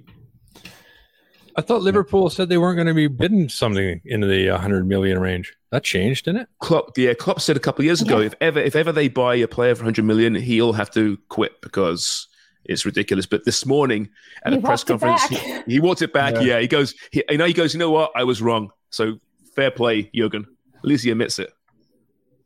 [1.60, 5.18] I thought Liverpool said they weren't going to be bidding something in the 100 million
[5.18, 5.54] range.
[5.70, 6.48] That changed, didn't it?
[6.58, 9.34] Klopp, yeah, Klopp said a couple of years ago, if ever if ever they buy
[9.34, 12.28] a player for 100 million, he'll have to quit because
[12.64, 13.26] it's ridiculous.
[13.26, 14.08] But this morning
[14.46, 16.36] at He a press conference, he, he walked it back.
[16.36, 16.40] Yeah.
[16.40, 18.70] Yeah, he goes, he, you know, he goes, you know what, I was wrong.
[18.88, 19.18] So
[19.54, 20.46] fair play, Jurgen.
[20.76, 21.52] At least he admits it.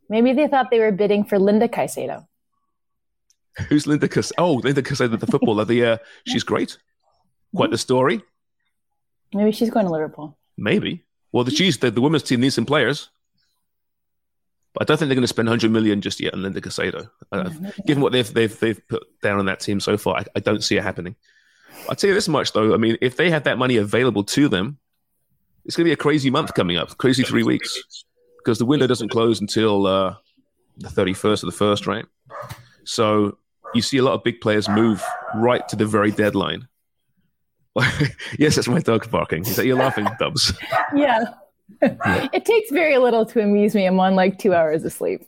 [0.08, 2.26] Maybe they thought they were bidding for Linda Caicedo.
[3.68, 4.32] Who's Linda Caicedo?
[4.38, 5.64] Oh, Linda Caicedo, the footballer.
[5.64, 5.96] The uh,
[6.26, 6.78] she's great.
[7.54, 8.20] Quite the story.
[9.34, 10.38] Maybe she's going to Liverpool.
[10.56, 11.04] Maybe.
[11.32, 13.10] Well, the she's the, the women's team needs some players.
[14.72, 17.08] But I don't think they're going to spend 100 million just yet on Linda Caicedo.
[17.30, 17.50] Uh,
[17.86, 20.64] given what they've, they've, they've put down on that team so far, I, I don't
[20.64, 21.14] see it happening.
[21.88, 22.74] I'll tell you this much, though.
[22.74, 24.78] I mean, if they have that money available to them,
[25.64, 28.04] it's going to be a crazy month coming up, crazy three weeks,
[28.38, 30.14] because the window doesn't close until uh,
[30.76, 32.04] the 31st of the first, right?
[32.84, 33.38] So
[33.74, 35.02] you see a lot of big players move
[35.36, 36.68] right to the very deadline.
[38.38, 39.42] yes, that's my dog barking.
[39.42, 40.52] Is that you're laughing, Dubs?
[40.94, 41.24] Yeah.
[41.80, 43.86] it takes very little to amuse me.
[43.86, 45.26] I'm on like two hours of sleep.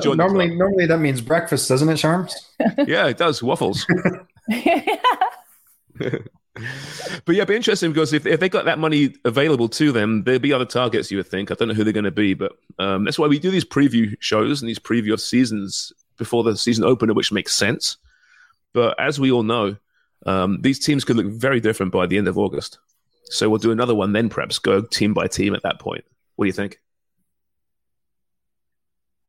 [0.00, 2.32] John- normally, normally that means breakfast, doesn't it, Sharms?
[2.86, 3.42] yeah, it does.
[3.42, 3.86] Waffles.
[5.96, 10.22] but yeah, it'd be interesting because if, if they got that money available to them,
[10.24, 11.50] there'd be other targets you would think.
[11.50, 13.64] I don't know who they're going to be, but um, that's why we do these
[13.64, 17.96] preview shows and these preview of seasons before the season opener, which makes sense.
[18.72, 19.76] But as we all know,
[20.26, 22.78] um, these teams could look very different by the end of August.
[23.24, 26.04] So we'll do another one then, perhaps go team by team at that point.
[26.36, 26.78] What do you think?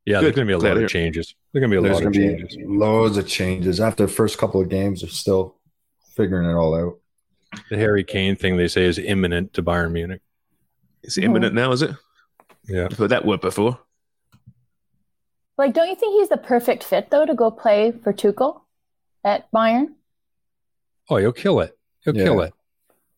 [0.06, 0.26] Yeah, Good.
[0.26, 1.34] there's going to be a Glad lot of changes.
[1.54, 2.58] There's going to be a There's lot of to be changes.
[2.68, 3.80] loads of changes.
[3.80, 5.56] After the first couple of games, they're still
[6.16, 7.00] figuring it all out.
[7.70, 10.22] The Harry Kane thing they say is imminent to Bayern Munich.
[11.04, 11.92] It's imminent now, is it?
[12.68, 12.88] Yeah.
[12.92, 13.80] I've heard that word before.
[15.58, 18.62] Like, don't you think he's the perfect fit though to go play for Tuchel
[19.24, 19.90] at Bayern?
[21.10, 21.78] Oh, he'll kill it.
[22.04, 22.24] He'll Yeah.
[22.24, 22.54] kill it.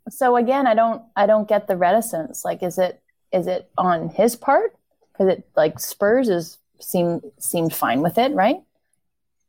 [0.09, 2.45] So again, I don't, I don't get the reticence.
[2.45, 4.75] Like, is it, is it on his part?
[5.11, 8.57] Because it like Spurs is seem seemed fine with it, right?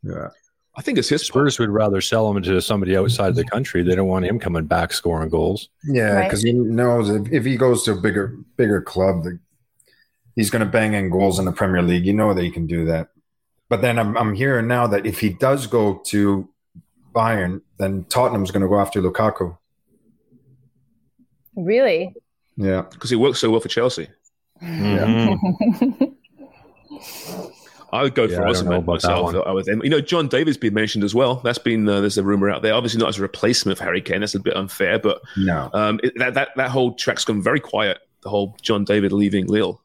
[0.02, 0.28] Yeah.
[0.78, 3.82] I think it's his Spurs would rather sell him to somebody outside the country.
[3.82, 5.68] They don't want him coming back scoring goals.
[5.84, 6.24] Yeah, Right.
[6.24, 9.38] because he knows if, if he goes to a bigger bigger club, the,
[10.36, 12.04] he's going to bang in goals in the Premier League.
[12.06, 13.08] You know that he can do that.
[13.68, 16.48] But then I'm I'm hearing now that if he does go to
[17.16, 19.56] Bayern, then Tottenham's going to go after Lukaku.
[21.56, 22.14] Really?
[22.56, 24.08] Yeah, because he works so well for Chelsea.
[24.62, 26.12] Mhm.
[27.92, 29.46] I would go for I don't know Osimhen about that myself.
[29.46, 31.36] I would, you know, John David's been mentioned as well.
[31.36, 32.74] That's been uh, there's a rumor out there.
[32.74, 34.20] Obviously, not as a replacement for Harry Kane.
[34.20, 37.60] That's a bit unfair, but no, um, it, that that that whole track's gone very
[37.60, 37.98] quiet.
[38.22, 39.80] The whole John David leaving Lille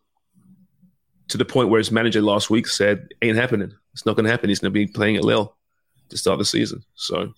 [1.30, 3.72] to the point where his manager last week said, "Ain't happening.
[3.94, 4.50] It's not going to happen.
[4.50, 5.56] He's going to be playing at Lille
[6.12, 7.34] to start the season." So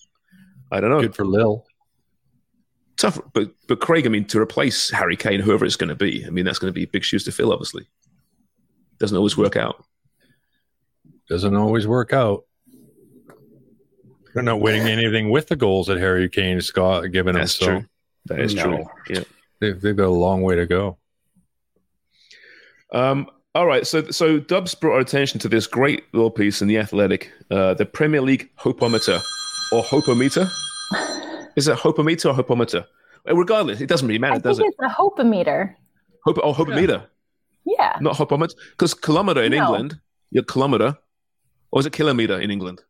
[0.71, 1.01] I don't know.
[1.01, 1.65] Good for Lille.
[2.97, 6.25] Tough, but but Craig, I mean, to replace Harry Kane, whoever it's going to be,
[6.25, 7.51] I mean, that's going to be big shoes to fill.
[7.51, 7.87] Obviously,
[8.99, 9.83] doesn't always work out.
[11.29, 12.43] Doesn't always work out.
[14.33, 17.65] They're not winning anything with the goals that Harry Kane's got given That's them.
[17.65, 17.87] So true.
[18.25, 18.63] That is No.
[18.63, 18.85] true.
[19.09, 19.23] Yeah.
[19.59, 20.97] they've, they've got a long way to go.
[22.91, 26.67] Um, all right, so so Dubs brought our attention to this great little piece in
[26.67, 29.21] the Athletic, uh, the Premier League Hopometer
[29.71, 30.49] or Hopometer.
[31.55, 32.85] Is it Hopometer or Hopometer?
[33.25, 34.75] Well, regardless, it doesn't really matter, I does think it?
[34.79, 35.75] it's a hopometer.
[36.25, 37.05] Hope, oh, Hopometer,
[37.65, 37.97] Yeah.
[38.01, 39.57] not Hopometer, because kilometer in No.
[39.59, 39.99] England,
[40.31, 40.97] your kilometer,
[41.71, 42.81] or is it kilometer in England?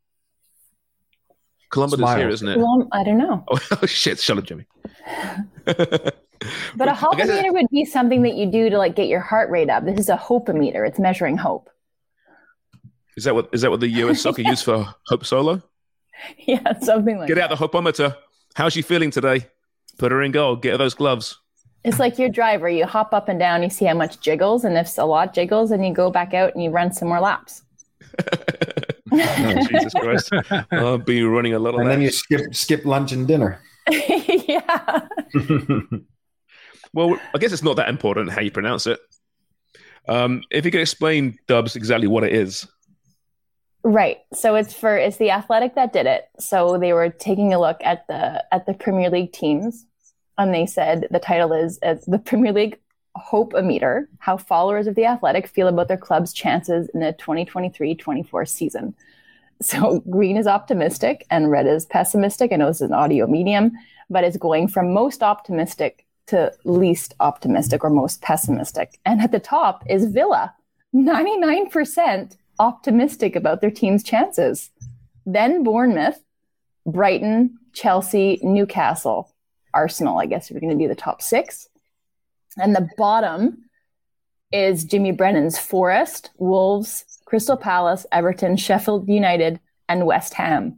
[1.74, 2.18] Kilometers Smile.
[2.18, 2.58] here, isn't it?
[2.60, 3.44] Well, I don't know.
[3.72, 4.20] Oh, shit!
[4.20, 4.66] Shut up, Jimmy.
[6.76, 9.70] But a hopometer would be something that you do to like get your heart rate
[9.70, 9.86] up.
[9.86, 10.86] This is a hopometer.
[10.86, 11.70] It's measuring hope.
[13.16, 15.62] Is that what is that what the US soccer use for Hope Solo?
[16.38, 17.52] Yeah, something like Get that.
[17.52, 18.16] out the hopometer.
[18.56, 19.48] How's she feeling today?
[19.98, 20.56] Put her in goal.
[20.58, 21.40] Get her those gloves.
[21.84, 22.70] It's like your driver.
[22.70, 25.70] You hop up and down, you see how much jiggles, and if a lot jiggles,
[25.70, 27.62] then you go back out and you run some more laps.
[29.13, 30.32] Oh, Jesus Christ.
[30.71, 33.62] I'll be running a lot of and then you skip skip lunch and dinner.
[33.89, 35.10] yeah.
[36.93, 38.99] Well, I guess it's not that important how you pronounce it.
[40.08, 42.67] Um, if you could explain, Dubs, exactly what it is.
[43.84, 44.19] Right.
[44.34, 46.26] So it's for it's the athletic that did it.
[46.39, 49.86] So they were taking a look at the at the Premier League teams
[50.38, 52.80] and they said the title is uh, the Premier League
[53.15, 57.13] Hope a Meter, how followers of the athletic feel about their club's chances in the
[57.13, 58.96] 2023-24 season.
[59.62, 62.52] So green is optimistic and red is pessimistic.
[62.52, 63.71] I know this is an audio medium,
[64.10, 69.00] but it's going from most optimistic to least optimistic or most pessimistic.
[69.06, 70.54] And at the top is Villa,
[70.96, 74.69] 99% optimistic about their team's chances.
[75.25, 76.19] Then Bournemouth,
[76.85, 79.33] Brighton, Chelsea, Newcastle,
[79.73, 81.69] Arsenal, I guess if we're going to do the top six.
[82.58, 83.63] And the bottom
[84.51, 90.77] is Jimmy Brennan's Forest, Wolves, Crystal Palace, Everton, Sheffield United, and West Ham.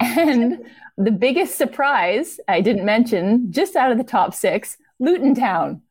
[0.00, 0.64] And
[0.96, 5.82] the biggest surprise I didn't mention, just out of the top six, Luton Town.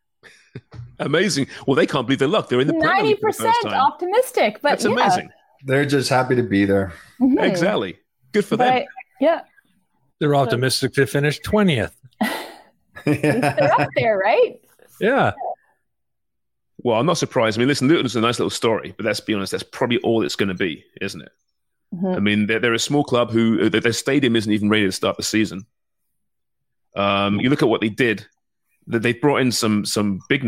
[0.99, 1.47] Amazing.
[1.67, 2.49] Well, they can't believe their luck.
[2.49, 3.82] They're in the Ninety League for the first percent time.
[3.82, 4.91] optimistic, but That's yeah.
[4.91, 5.30] amazing.
[5.65, 6.91] They're just happy to be there.
[7.21, 7.41] Mhm.
[7.41, 7.97] Exactly.
[8.32, 8.86] Good for But them.
[9.21, 9.41] Yeah,
[10.19, 11.91] They're optimistic to finish 20th.
[13.05, 14.59] they're up there, right?
[15.00, 15.34] Yeah.
[16.82, 17.58] Well, I'm not surprised.
[17.58, 20.24] I mean, listen, Luton's a nice little story, but let's be honest, that's probably all
[20.24, 21.32] it's going to be, isn't it?
[21.93, 22.16] Mhm.
[22.16, 24.91] I mean, they're, they're a small club who their their stadium isn't even ready to
[24.91, 25.66] start the season.
[26.95, 28.26] Um, you look at what they did;
[28.88, 30.47] that they brought in some some big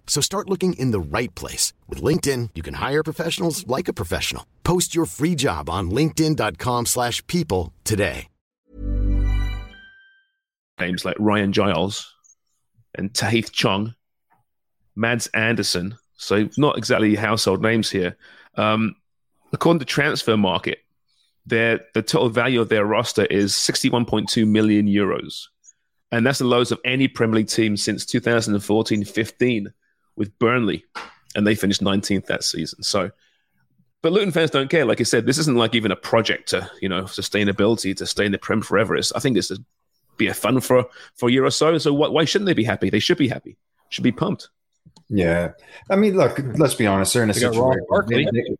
[0.11, 1.71] So start looking in the right place.
[1.87, 4.45] With LinkedIn, you can hire professionals like a professional.
[4.63, 8.27] Post your free job on linkedin.com/people slash people today.
[10.81, 12.13] names like Ryan Giles
[12.95, 13.95] and Tahith Chong,
[14.95, 15.95] Mads Andersen.
[16.17, 18.17] So not exactly household names here.
[18.55, 18.95] Um,
[19.53, 20.75] according to Transfermarkt,
[21.45, 25.47] their the total value of their roster is 61.2 million euros.
[26.11, 29.71] And that's the lowest of any Premier League team since 2014-15
[30.15, 30.85] with Burnley.
[31.35, 32.83] And they finished 19th that season.
[32.83, 33.11] So
[34.01, 34.83] but Luton fans don't care.
[34.85, 38.25] Like I said, this isn't like even a project to, you know, sustainability to stay
[38.25, 38.95] in the Prem forever.
[38.95, 39.57] It's, I think this a
[40.17, 40.85] be a fun for
[41.15, 41.77] for a year or so.
[41.77, 42.89] So why, why shouldn't they be happy?
[42.89, 43.57] They should be happy.
[43.89, 44.49] Should be pumped.
[45.09, 45.51] Yeah,
[45.89, 47.13] I mean, look, let's be honest.
[47.13, 47.85] They're in a They situation.
[47.89, 48.25] Barkley.
[48.25, 48.55] They, they-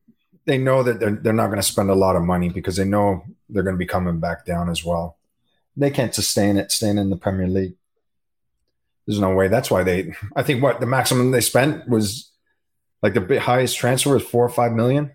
[0.45, 2.84] they know that they're they're not going to spend a lot of money because they
[2.84, 5.18] know they're going to be coming back down as well.
[5.78, 7.76] They can't sustain it staying in the Premier League.
[9.12, 9.49] There's no way.
[9.49, 10.14] That's why they.
[10.38, 12.32] I think what the maximum they spent was
[13.01, 15.12] like the highest transfer was four or five million.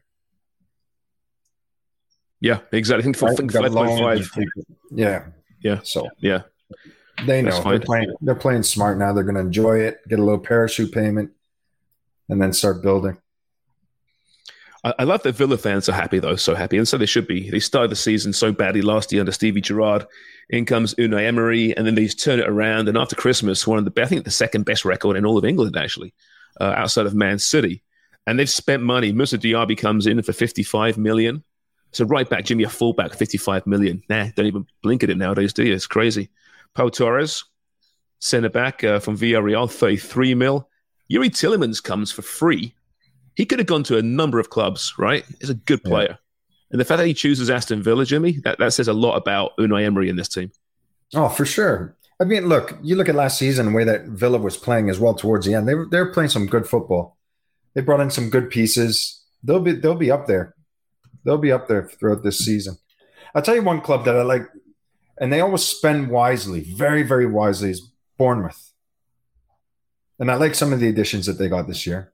[2.41, 3.01] Yeah, exactly.
[3.01, 3.37] I think for, Right?
[3.39, 4.47] think Got 5.5.
[4.91, 5.25] Yeah,
[5.63, 6.43] Yeah, so yeah.
[7.25, 8.15] they know they're playing.
[8.21, 9.15] They're playing smart now.
[9.15, 11.31] They're going to enjoy it, get a little parachute payment,
[12.29, 13.17] and then start building.
[14.99, 17.51] I, love that Villa fans are happy though, so happy, and so they should be.
[17.51, 20.07] They started the season so badly last year under Stevie Gerrard.
[20.49, 22.89] In comes Unai Emery, and then they turn it around.
[22.89, 25.45] And after Christmas, one of the I think the second best record in all of
[25.45, 26.15] England actually,
[26.61, 27.83] uh, outside of Man City.
[28.27, 29.13] And they've spent money.
[29.13, 31.43] Moussa Diaby comes in for 55 million.
[31.93, 34.03] So right back, Jimmy, a fullback, 55 million.
[34.09, 35.75] Nah, don't even blink at it nowadays, do you?
[35.75, 36.29] It's crazy.
[36.75, 37.45] Pau Torres,
[38.19, 40.69] centre back uh, from Villarreal, 33 mil.
[41.11, 42.75] Youri Tielemans comes for free.
[43.37, 45.25] He could have gone to a number of clubs, right?
[45.41, 45.91] He's a good Yeah.
[45.91, 46.19] player.
[46.73, 49.53] And the fact that he chooses Aston Villa, Jimmy, that, that says a lot about
[49.59, 50.51] Unai Emery in this team.
[51.15, 51.95] Oh, for sure.
[52.19, 54.99] I mean, look, you look at last season, the way that Villa was playing as
[54.99, 55.69] well towards the end.
[55.69, 57.19] They were they were playing some good football.
[57.75, 59.23] They brought in some good pieces.
[59.45, 60.55] They'll be they'll be up there.
[61.25, 62.79] They'll be up there throughout this season.
[63.35, 64.49] I'll tell you one club that I like,
[65.21, 68.73] and they always spend wisely, very very wisely, is Bournemouth.
[70.19, 72.13] And I like some of the additions that they got this year.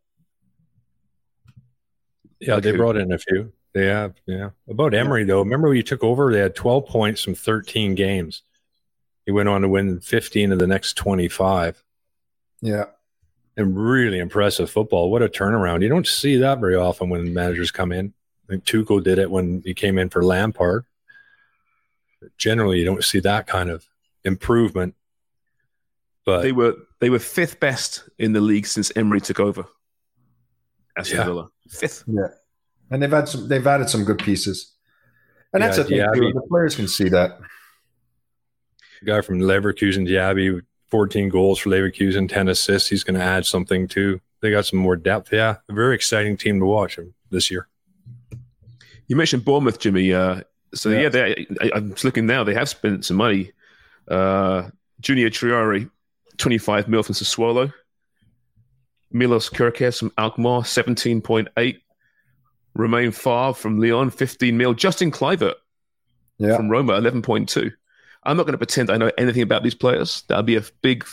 [2.42, 2.76] Yeah, they Okay.
[2.76, 3.52] brought in a few.
[3.72, 4.50] They have, yeah.
[4.68, 6.30] About Emery though, remember when he took over?
[6.32, 8.42] They had 12 points from 13 games.
[9.24, 11.82] He went on to win 15 of the next 25.
[12.60, 12.86] Yeah,
[13.56, 15.10] And really impressive football.
[15.10, 15.82] What a turnaround!
[15.82, 18.12] You don't see that very often when managers come in.
[18.48, 20.84] I think Tuchel did it when he came in for Lampard.
[22.20, 23.84] But generally, you don't see that kind of
[24.24, 24.94] improvement.
[26.24, 29.64] But They were they were fifth best in the league since Emery took over.
[30.96, 31.24] Aston Yeah.
[31.24, 31.50] Villa.
[31.68, 32.04] Fifth.
[32.06, 32.28] yeah,
[32.90, 33.48] and they've had some.
[33.48, 34.72] They've added some good pieces,
[35.52, 36.14] and that's Yeah, the thing Diaby.
[36.14, 36.32] too.
[36.34, 37.38] The players can see that.
[39.00, 40.60] the guy from Leverkusen, Diaby,
[40.90, 42.88] 14 goals for Leverkusen, 10 assists.
[42.88, 44.20] He's going to add something too.
[44.40, 45.32] They got some more depth.
[45.32, 46.98] Yeah, a very exciting team to watch
[47.30, 47.68] this year.
[49.08, 50.12] You mentioned Bournemouth, Jimmy.
[50.12, 50.42] Uh,
[50.74, 51.00] so Yeah.
[51.02, 52.44] yeah, they, I, I'm just looking now.
[52.44, 53.52] They have spent some money.
[54.08, 55.90] Uh, Junior Traoré,
[56.38, 57.72] 25 mil from Sassuolo.
[59.12, 61.78] Milos Kerkez from Alkmaar, 17.8.
[62.74, 64.72] Romain Faivre from Lyon, 15 mil.
[64.74, 65.54] Justin Kluivert
[66.38, 66.56] Yeah.
[66.56, 67.70] from Roma, 11.2.
[68.24, 70.22] I'm not going to pretend I know anything about these players.
[70.28, 71.04] That'd be a big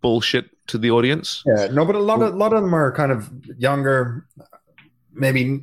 [0.00, 1.42] bullshit to the audience.
[1.44, 4.26] Yeah, no, but a lot of a lot of them are kind of younger,
[5.12, 5.60] maybe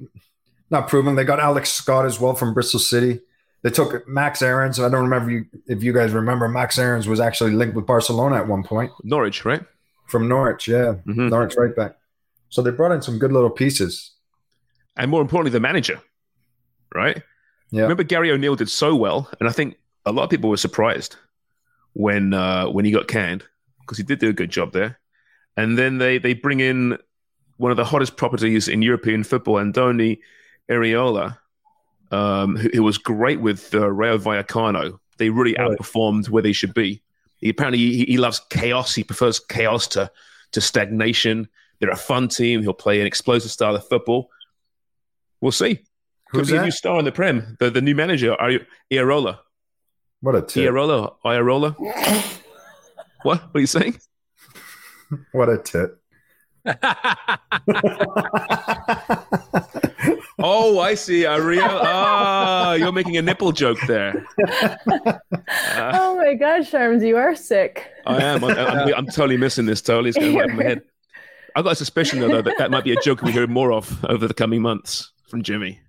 [0.69, 1.15] not proven.
[1.15, 3.21] They got Alex Scott as well from Bristol City.
[3.61, 4.79] They took Max Aarons.
[4.79, 6.47] I don't remember you, if you guys remember.
[6.47, 9.63] Max Aarons was actually linked with Barcelona at one point Norwich, right?
[10.07, 10.67] From Norwich.
[10.67, 11.29] Yeah, Mhm.
[11.29, 11.97] Norwich right back.
[12.49, 14.11] So they brought in some good little pieces.
[14.95, 15.99] And more importantly, the manager,
[16.93, 17.21] right?
[17.71, 19.75] Yeah, Remember Gary O'Neill did so well, and I think
[20.05, 21.15] a lot of people were surprised
[21.93, 23.43] when uh, when he got canned
[23.81, 24.99] because he did do a good job there.
[25.57, 26.97] And then they they bring in
[27.57, 30.19] one of the hottest properties in European football, Andoni
[30.69, 31.37] Iraola,
[32.11, 34.99] um, who, who was great with uh, Rayo Vallecano.
[35.17, 35.71] They really Right.
[35.77, 37.01] outperformed where they should be.
[37.37, 38.95] He, apparently, he, he loves chaos.
[38.95, 40.09] He prefers chaos to
[40.51, 41.49] to stagnation.
[41.79, 42.61] They're a fun team.
[42.61, 44.29] He'll play an explosive style of football.
[45.41, 45.83] We'll see.
[46.31, 46.65] Could who's be a that?
[46.65, 47.57] new star in the Prem.
[47.59, 48.35] The, the new manager,
[48.91, 49.39] Iraola.
[50.21, 50.71] What a tip!
[50.71, 51.15] Iraola.
[51.23, 51.75] Iraola.
[53.23, 53.41] what?
[53.41, 53.99] What are you saying?
[55.33, 56.01] What a tip!
[60.39, 61.25] Oh, I see.
[61.25, 61.63] Ariel.
[61.63, 64.25] Ah, you're making a nipple joke there.
[64.47, 64.77] Ah,
[65.93, 67.89] oh my gosh, Sharms, you are sick.
[68.05, 68.43] I am.
[68.43, 69.81] I'm, I'm, I'm totally missing this.
[69.81, 70.81] Totally, it's going right in my head.
[71.55, 74.03] I've got a suspicion though that that might be a joke we hear more of
[74.05, 75.79] over the coming months from Jimmy.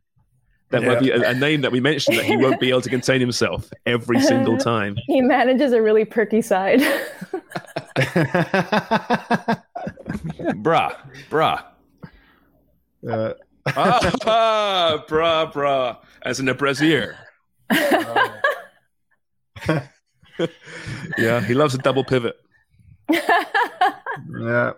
[0.70, 2.90] That might be a, a name that we mentioned that he won't be able to
[2.90, 4.97] contain himself every single time.
[5.07, 6.80] He manages a really perky side.
[10.57, 10.97] bruh,
[11.30, 11.64] bruh.
[13.09, 13.34] Uh,
[13.67, 17.17] ah, brah, brah, as in a brazier.
[21.19, 22.37] yeah, he loves a double pivot.
[23.11, 24.73] yeah,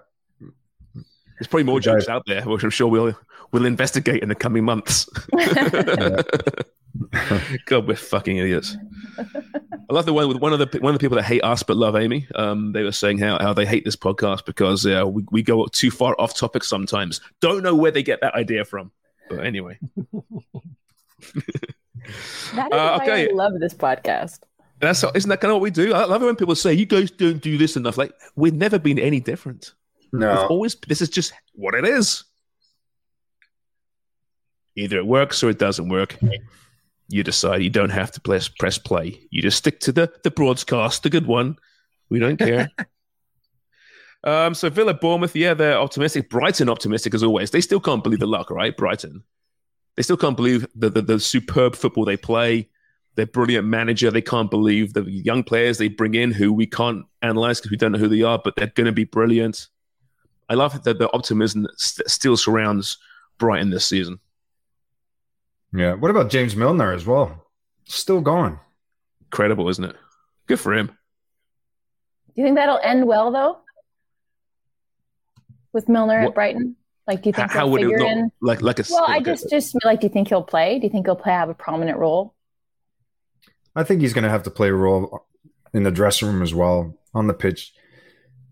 [1.39, 3.14] There's probably more jokes out there, which I'm sure we'll
[3.53, 5.09] we'll investigate in the coming months.
[7.66, 8.76] God, we're fucking idiots.
[9.91, 11.62] I love the one with one of the one of the people that hate us
[11.62, 12.26] but love Amy.
[12.34, 15.66] Um, they were saying how, how they hate this podcast because uh, we we go
[15.66, 17.20] too far off topic sometimes.
[17.41, 18.91] Don't know where they get that idea from,
[19.28, 19.78] but anyway.
[22.55, 23.28] That is Uh, why okay.
[23.28, 24.41] I love this podcast.
[24.80, 25.93] That's isn't that kind of what we do?
[25.93, 27.99] I love it when people say you guys don't do this enough.
[27.99, 29.74] Like we've never been any different.
[30.12, 32.24] We've no, always this is just what it is.
[34.76, 36.16] Either it works or it doesn't work.
[37.09, 37.62] You decide.
[37.62, 39.20] You don't have to press press play.
[39.30, 41.56] You just stick to the the broadcast, the good one.
[42.11, 42.70] We don't care.
[44.24, 44.54] um.
[44.54, 46.28] So Villa, Bournemouth, yeah, they're optimistic.
[46.28, 47.50] Brighton, optimistic as always.
[47.50, 48.76] They still can't believe the luck, right?
[48.76, 49.22] Brighton.
[49.96, 52.68] They still can't believe the the, the superb football they play.
[53.14, 54.11] Their brilliant manager.
[54.11, 57.76] They can't believe the young players they bring in who we can't analyze because we
[57.76, 59.68] don't know who they are, but they're going to be brilliant.
[60.48, 62.96] I love that the optimism that st- still surrounds
[63.38, 64.20] Brighton this season.
[65.72, 65.94] Yeah.
[65.94, 67.46] What about James Milner as well?
[67.84, 68.58] Still going.
[69.22, 69.96] Incredible, isn't it?
[70.46, 70.86] Good for him.
[70.86, 70.92] Do
[72.36, 73.58] you think that'll end well though?
[75.72, 76.76] With Milner What- at Brighton?
[77.06, 78.32] Like do you think how he'll would it figure not in?
[78.42, 80.78] like like a Well, I like a- just just like do you think he'll play?
[80.78, 82.34] Do you think he'll play have a prominent role?
[83.74, 85.26] I think he's going to have to play a role
[85.72, 87.72] in the dressing room as well on the pitch.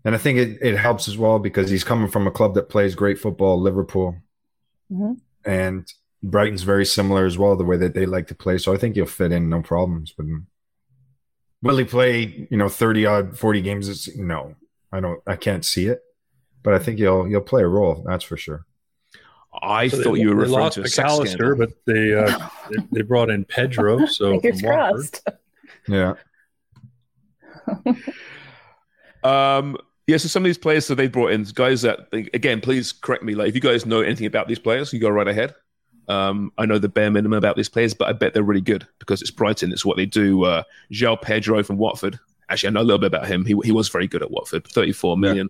[0.05, 2.69] And I think it, it helps as well because he's coming from a club that
[2.69, 4.15] plays great football, Liverpool.
[4.91, 5.19] Mhm.
[5.45, 5.91] And
[6.23, 8.57] Brighton's very similar as well, the way that they like to play.
[8.57, 10.47] So I think he'll fit in no problems with him.
[11.61, 13.87] Will he play, you know, 30 odd, 40 games?
[13.89, 14.55] It's- No,
[14.91, 16.01] I don't, I can't see it.
[16.63, 18.03] But I think he'll, he'll play a role.
[18.07, 18.65] That's for sure.
[19.61, 22.13] I So thought they- you were they referring lost to a Mac Allister, but they,
[22.13, 24.05] uh, they they brought in Pedro.
[24.05, 25.27] So Fingers crossed.
[25.87, 26.13] Yeah.
[29.23, 32.93] Um, yeah, so some of these players that they brought in, guys that again, please
[32.93, 33.35] correct me.
[33.35, 35.53] Like, if you guys know anything about these players, you go right ahead.
[36.07, 38.87] Um, I know the bare minimum about these players, but I bet they're really good
[38.99, 39.71] because it's Brighton.
[39.71, 40.43] It's what they do.
[40.45, 42.19] Uh, João Pedro from Watford.
[42.49, 43.43] Actually, I know a little bit about him.
[43.43, 44.65] He, he was very good at Watford.
[44.67, 45.49] Thirty-four million.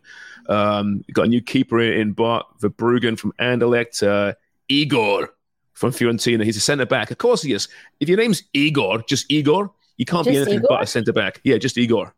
[0.50, 4.02] Um, got a new keeper in, in Bart Verbruggen from Anderlecht.
[4.02, 4.34] Uh,
[4.68, 5.30] Igor
[5.74, 6.44] from Fiorentina.
[6.44, 7.12] He's a centre back.
[7.12, 7.68] Of course he is.
[8.00, 10.68] If your name's Igor, just Igor, you can't be anything Igor?
[10.70, 11.40] but a centre back.
[11.44, 12.16] Yeah, just Igor.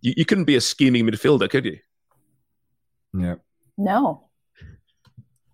[0.00, 1.78] You, you couldn't be a scheming midfielder, could you?
[3.12, 3.34] Yeah.
[3.76, 4.27] No.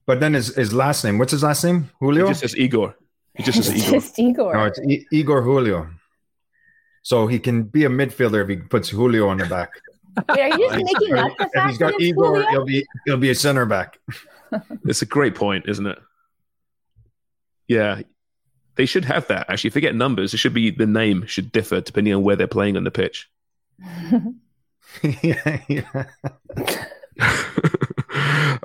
[0.06, 1.84] But then his, his last name, what's his last name?
[1.84, 2.28] He Julio?
[2.28, 2.94] just says Igor.
[3.34, 4.00] He just It's says Igor.
[4.00, 4.54] just Igor.
[4.54, 5.88] No, it's I- Igor Julio.
[7.02, 9.70] So he can be a midfielder if he puts Julio on the back.
[10.28, 12.26] Wait, are you just making up the fact if fact he's that got it's Igor,
[12.36, 12.50] Julio?
[12.50, 13.98] he'll be he'll be a center back.
[14.86, 15.98] It's a great point, isn't it?
[17.66, 18.02] Yeah,
[18.76, 19.50] they should have that.
[19.50, 20.32] Actually, forget numbers.
[20.32, 23.28] It should be the name should differ depending on where they're playing on the pitch.
[25.22, 26.04] yeah, yeah.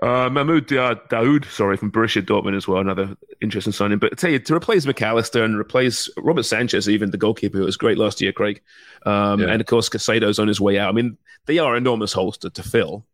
[0.01, 3.99] Uh, Mahmoud Dahoud, sorry, from Borussia Dortmund as well, another interesting signing.
[3.99, 7.57] But I tell you, to replace Mac Allister and replace Robert Sanchez, even the goalkeeper
[7.57, 8.61] who was great last year, Craig,
[9.05, 9.47] um, Yeah.
[9.47, 10.87] and of course Caicedo's on his way out.
[10.89, 13.05] I mean, they are enormous holes to, to fill.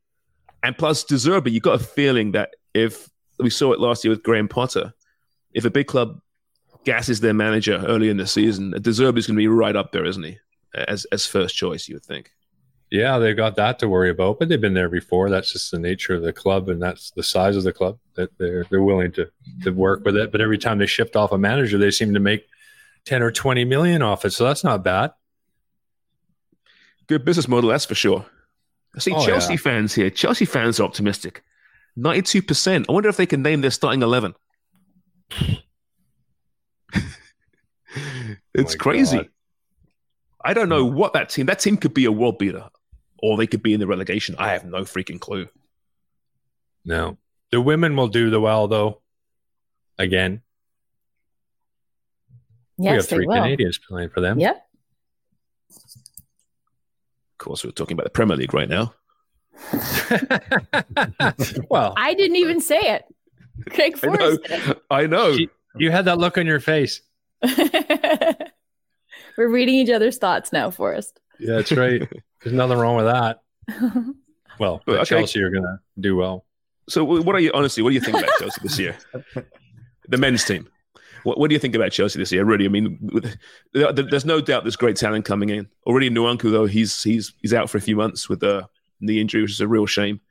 [0.62, 3.10] And plus, De Zerbi, you got a feeling that if
[3.40, 4.94] we saw it last year with Graham Potter,
[5.54, 6.20] if a big club
[6.84, 10.06] gasses their manager early in the season, De Zerbi's going to be right up there,
[10.06, 10.38] isn't he?
[10.76, 12.32] As as first choice, you would think.
[12.96, 15.30] Yeah, they've got that to worry about, but they've been there before.
[15.30, 18.30] That's just the nature of the club, and that's the size of the club that
[18.38, 19.30] they're they're willing to
[19.64, 20.32] to work with it.
[20.32, 22.48] But every time they shift off a manager, they seem to make
[23.04, 24.32] ten or twenty million off it.
[24.32, 25.12] So that's not bad.
[27.08, 28.26] Good business model, that's for sure.
[28.96, 29.60] I see Oh, Chelsea yeah.
[29.60, 30.10] fans here.
[30.10, 31.44] Chelsea fans are optimistic.
[32.00, 32.86] 92%.
[32.90, 34.34] I wonder if they can name their starting 11.
[38.54, 39.18] it's my crazy.
[39.18, 39.30] God.
[40.44, 40.96] I don't know hmm.
[40.96, 42.70] what that team, that team could be a world beater
[43.32, 44.36] or they could be in the relegation.
[44.38, 45.48] I have no freaking clue.
[46.84, 47.18] No,
[47.52, 49.02] the women will do the well though.
[49.98, 50.42] Again,
[52.78, 53.36] Yes, we have yes, they three will.
[53.36, 54.40] Canadians playing for them.
[54.40, 54.62] Yep.
[57.32, 58.94] Of course, we're talking about the Premier League right now.
[61.70, 63.06] well, I didn't even say it.
[63.70, 64.18] Craig I know.
[64.18, 64.78] Forrest did.
[64.90, 65.36] I know.
[65.38, 67.02] She- you had that look on your face.
[69.38, 71.20] We're reading each other's thoughts now, Forrest.
[71.40, 72.02] Yeah, that's right.
[72.46, 73.42] There's nothing wrong with that.
[74.58, 75.20] Well, But, okay.
[75.20, 76.46] Chelsea are going to do well.
[76.88, 77.84] So, what are you honestly?
[77.84, 78.98] What do you think about Chelsea this year?
[80.08, 80.70] The men's team.
[81.24, 82.46] What, what do you think about Chelsea this year?
[82.46, 83.36] Really, I mean, with,
[83.74, 85.68] there's no doubt there's great talent coming in.
[85.88, 88.68] Already, Nkunku though he's he's he's out for a few months with the
[89.02, 90.22] knee injury, which is a real shame.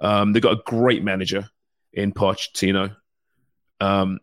[0.00, 1.50] Um, they've got a great manager
[1.92, 2.96] in Pochettino.
[3.78, 4.18] Um,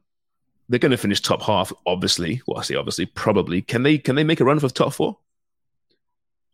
[0.67, 2.41] they're going to finish top half, obviously.
[2.47, 3.61] Well, I say obviously, probably.
[3.61, 5.19] Can they can they make a run for the top four?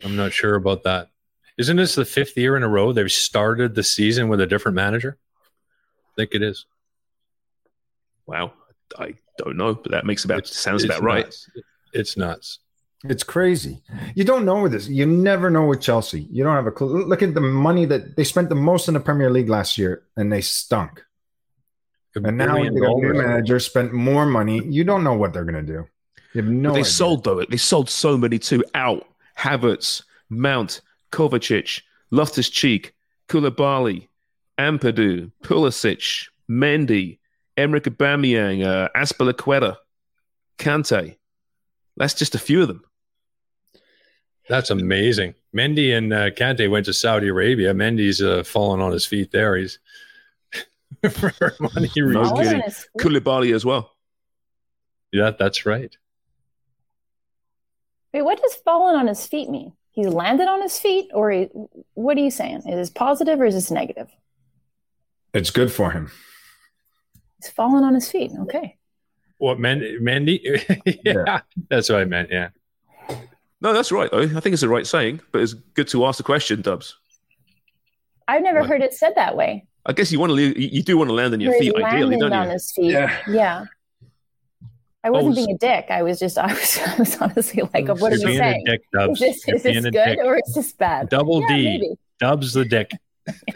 [0.03, 1.09] I'm not sure about that.
[1.57, 4.75] Isn't this the fifth year in a row they've started the season with a different
[4.75, 5.17] manager?
[5.45, 6.65] I think it is.
[8.25, 8.53] Wow,
[8.97, 11.35] I don't know, but that makes about sounds It's about right.
[11.93, 12.59] It's nuts.
[13.05, 13.83] It's crazy.
[14.15, 14.87] You don't know with this.
[14.87, 16.21] You never know with Chelsea.
[16.31, 17.05] You don't have a clue.
[17.05, 20.03] Look at the money that they spent the most in the Premier League last year,
[20.15, 21.03] and they stunk.
[22.15, 24.63] A And now billion they got a new manager, spent more money.
[24.65, 25.85] You don't know what they're going to do.
[26.33, 26.69] You have no.
[26.69, 26.91] But they idea.
[26.91, 27.43] sold though.
[27.43, 28.63] They sold so many too.
[28.73, 29.05] Out,
[29.37, 30.81] Havertz, Mount,
[31.11, 31.81] Kovacic,
[32.11, 32.93] Loftus Cheek,
[33.29, 34.07] Koulibaly,
[34.59, 37.19] Ampadu, Pulisic, Mendy,
[37.57, 39.77] Emerick Aubameyang, uh, Azpilicueta,
[40.57, 41.17] Kante.
[41.97, 42.83] That's just a few of them.
[44.49, 45.35] That's amazing.
[45.55, 47.73] Mendy and uh, Kante went to Saudi Arabia.
[47.73, 49.55] Mendy's uh, fallen on his feet there.
[49.55, 49.79] He's
[51.11, 52.29] for money reasons.
[52.31, 52.55] All kidding.
[52.55, 53.91] in his- Koulibaly as well.
[55.11, 55.95] Yeah, that's right.
[58.13, 59.73] Wait, what does fallen on his feet mean?
[59.91, 61.49] He's landed on his feet, or he,
[61.93, 62.57] what are you saying?
[62.59, 64.09] Is this positive or is this negative?
[65.33, 66.11] It's good for him.
[67.41, 68.31] He's fallen on his feet.
[68.41, 68.77] Okay.
[69.37, 69.99] What Mendy?
[69.99, 71.01] Mendy?
[71.05, 72.29] yeah, that's what I meant.
[72.31, 72.49] Yeah.
[73.61, 74.21] No, that's right though.
[74.21, 76.97] I think it's the right saying, but it's good to ask the question, Dubs.
[78.27, 78.69] I've never What?
[78.69, 79.65] heard it said that way.
[79.85, 81.75] I guess you want to leave, you do want to land on your Where feet
[81.75, 82.53] ideally, landed don't on you?
[82.53, 82.91] his feet.
[82.91, 83.17] Yeah.
[83.27, 83.65] Yeah.
[85.03, 85.87] I wasn't Oh, being a dick.
[85.89, 88.63] I was just, I was, I was honestly like, what are You're a saying?
[88.65, 89.19] dick, Is Dubs.
[89.19, 90.19] this, You're is this being good dick.
[90.23, 91.09] or is this bad?
[91.09, 91.63] Double Yeah, D.
[91.63, 91.89] maybe.
[92.19, 92.91] Dubs the dick.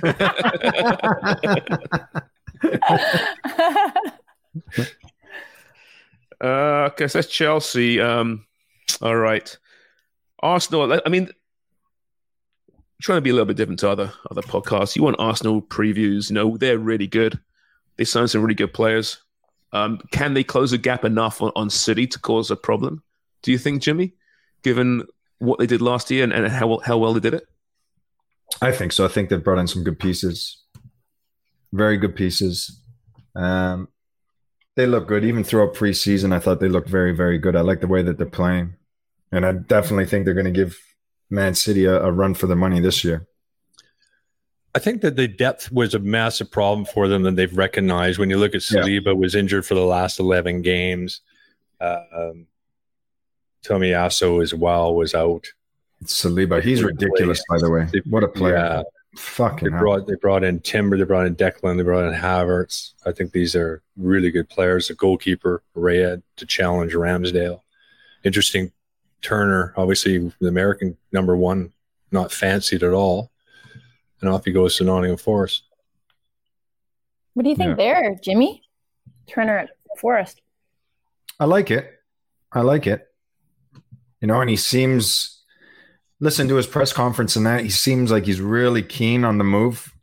[6.39, 7.99] Uh, okay, so that's Chelsea.
[7.99, 8.45] Um,
[9.01, 9.57] all right,
[10.41, 10.99] Arsenal.
[11.05, 11.29] I mean,
[13.01, 14.95] trying to be a little bit different to other other podcasts.
[14.95, 16.29] You want Arsenal previews?
[16.29, 17.39] You know, they're really good.
[17.97, 19.17] They signed some really good players.
[19.73, 23.03] Um, can they close a gap enough on, on City to cause a problem?
[23.43, 24.13] Do you think, Jimmy?
[24.63, 25.03] Given
[25.39, 27.43] what they did last year and, and how well- how well they did it,
[28.61, 29.05] I think so.
[29.05, 30.63] I think they've brought in some good pieces,
[31.73, 32.81] very good pieces.
[33.35, 33.89] Um,
[34.75, 36.33] they look good even throughout preseason.
[36.33, 37.55] I thought they looked very, very good.
[37.55, 38.75] I like the way that they're playing,
[39.31, 40.77] and I definitely think they're going to give
[41.29, 43.27] Man City a, a run for their money this year.
[44.77, 48.19] I think that the depth was a massive problem for them that they've recognized.
[48.19, 48.81] When you look at Yeah.
[48.81, 51.21] Saliba was injured for the last eleven games.
[51.81, 52.45] Uh, um,
[53.65, 55.47] Tomiyasu as well was out.
[56.03, 57.87] Saliba, he's ridiculous, by the way.
[58.05, 58.53] What a player!
[58.55, 58.83] Yeah,
[59.15, 59.79] they Fucking hell.
[59.79, 62.93] brought they brought in Timber, they brought in Declan, they brought in Havertz.
[63.03, 64.89] I think these are really good players.
[64.89, 67.61] The goalkeeper Raya to challenge Ramsdale.
[68.23, 68.71] Interesting.
[69.23, 71.73] Turner, obviously the American number one,
[72.11, 73.31] not fancied at all,
[74.21, 75.63] and off he goes to Nottingham Forest.
[77.33, 78.01] what do you think Yeah.
[78.01, 78.63] there, Jimmy?
[79.27, 80.41] Turner at Forest.
[81.39, 81.87] I like it.
[82.51, 83.07] I like it.
[84.21, 85.43] You know, and he seems
[86.19, 89.43] listen to his press conference and that he seems like he's really keen on the
[89.43, 89.93] move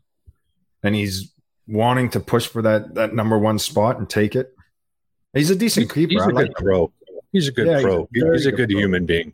[0.84, 1.32] and he's
[1.66, 4.54] wanting to push for that that number one spot and take it.
[5.32, 6.12] He's a decent keeper.
[6.12, 6.54] He's I a good like him.
[6.58, 6.92] pro.
[7.32, 8.02] He's a good Yeah, he's pro.
[8.04, 9.32] a He's a good good human being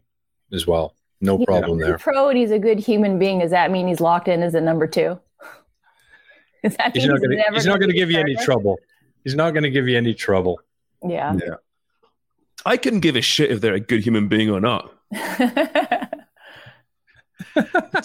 [0.55, 0.95] as well.
[1.21, 1.99] No He's problem good there.
[1.99, 3.41] Pro and he's a good human being.
[3.41, 5.19] Does that mean he's locked in as a number two?
[6.65, 7.37] Does that He's not going to.
[7.37, 8.79] never He's not going to give you any trouble.
[9.25, 10.61] He's not going to give you any trouble.
[11.07, 11.35] Yeah.
[11.35, 11.55] Yeah.
[12.65, 14.93] I couldn't give a shit if they're a good human being or not.
[15.13, 16.09] to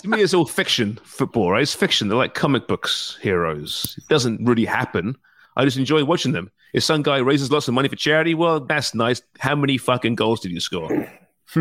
[0.05, 0.99] me, it's all fiction.
[1.03, 1.61] Football, right?
[1.61, 2.07] It's fiction.
[2.07, 3.95] They're like comic books heroes.
[3.97, 5.15] It doesn't really happen.
[5.57, 6.51] I just enjoy watching them.
[6.73, 9.21] If some guy raises lots of money for charity, well, that's nice.
[9.39, 11.09] How many fucking goals did you score?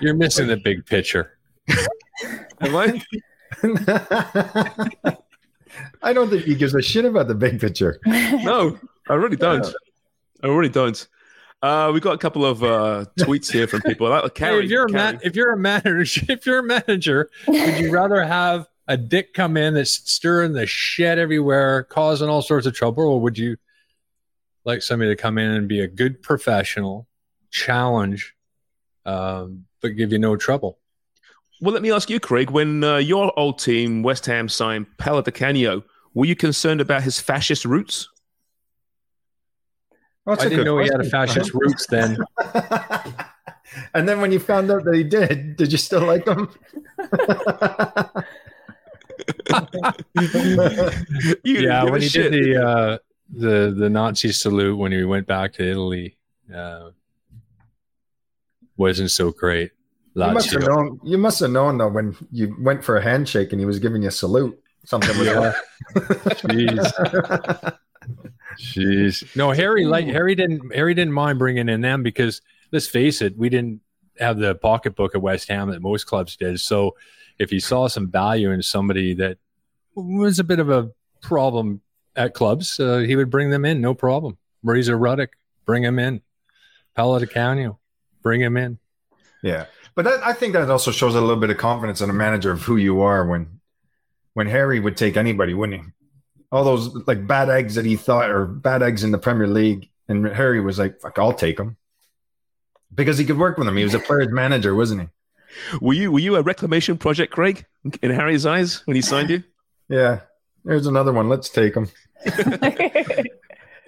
[0.00, 1.38] You're missing the big picture.
[2.60, 3.02] Am I?
[6.02, 8.00] I don't think he gives a shit about the big picture.
[8.06, 8.78] No,
[9.08, 9.66] I really don't.
[10.42, 11.06] I really don't.
[11.62, 14.08] Uh, we got a couple of uh, tweets here from people.
[14.08, 15.12] Like, Hey, if you're a Carrie.
[15.12, 19.32] man, if you're a manager, if you're a manager, would you rather have a dick
[19.32, 23.56] come in that's stirring the shit everywhere, causing all sorts of trouble, or would you
[24.64, 27.08] like somebody to come in and be a good professional,
[27.50, 28.34] challenge,
[29.04, 30.78] um, but give you no trouble?
[31.60, 32.50] Well, let me ask you, Craig.
[32.50, 35.84] When uh, your old team, West Ham, signed Paolo Di Canio,
[36.14, 38.08] were you concerned about his fascist roots?
[40.26, 42.18] Oh, that's I a didn't good know he had a fascist roots then.
[43.94, 46.48] and then when you found out that he did, did you still like him?
[51.44, 52.32] Yeah, when he shit.
[52.32, 52.98] did the uh,
[53.32, 56.16] the the Nazi salute when he went back to Italy,
[56.54, 56.90] uh,
[58.76, 59.72] wasn't so great.
[60.14, 61.00] you must have known.
[61.02, 64.02] You must have known though when you went for a handshake and he was giving
[64.02, 64.58] you a salute.
[64.84, 65.52] Something was Yeah.
[65.94, 67.76] Jeez.
[68.58, 69.36] Jeez.
[69.36, 73.36] No, Harry like Harry didn't Harry didn't mind bringing in them because let's face it,
[73.38, 73.80] we didn't
[74.18, 76.60] have the pocketbook at West Ham that most clubs did.
[76.60, 76.96] So
[77.38, 79.38] if he saw some value in somebody that
[79.94, 80.90] was a bit of a
[81.22, 81.80] problem
[82.16, 84.38] at clubs, uh, he would bring them in, no problem.
[84.62, 85.30] Razor Ruddock,
[85.64, 86.22] bring him in.
[86.94, 87.78] Paolo Di Canio,
[88.22, 88.78] bring him in.
[89.42, 92.14] Yeah, but that, I think that also shows a little bit of confidence in a
[92.14, 93.26] manager of who you are.
[93.26, 93.60] When
[94.34, 95.88] when Harry would take anybody, wouldn't he?
[96.50, 99.88] All those like bad eggs that he thought or bad eggs in the Premier League,
[100.08, 101.76] and Harry was like, "Fuck, I'll take them,"
[102.94, 103.76] because he could work with them.
[103.76, 105.08] He was a player's manager, wasn't he?
[105.80, 107.64] Were you were you a reclamation project, Craig,
[108.02, 109.42] in Harry's eyes when he signed you?
[109.88, 110.20] Yeah.
[110.64, 111.28] There's another one.
[111.28, 111.88] Let's take them.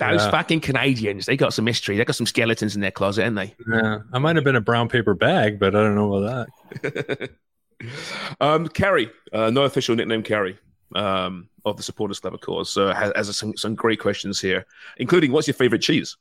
[0.01, 0.31] Those Yeah.
[0.31, 1.97] fucking Canadians, they got some mystery.
[1.97, 3.55] They got some skeletons in their closet, ain't they?
[3.71, 6.49] Yeah, I might have been a brown paper bag, but I don't know about
[6.83, 7.31] that.
[8.41, 10.59] um, Carrie, uh, no official nickname Carrie
[10.97, 14.67] um, of the Supporters Club, of course, uh, has, has some, some great questions here,
[14.97, 16.17] including what's your favorite cheese?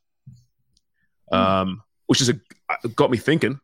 [1.32, 2.39] Um, which is a,
[2.89, 3.60] got me thinking.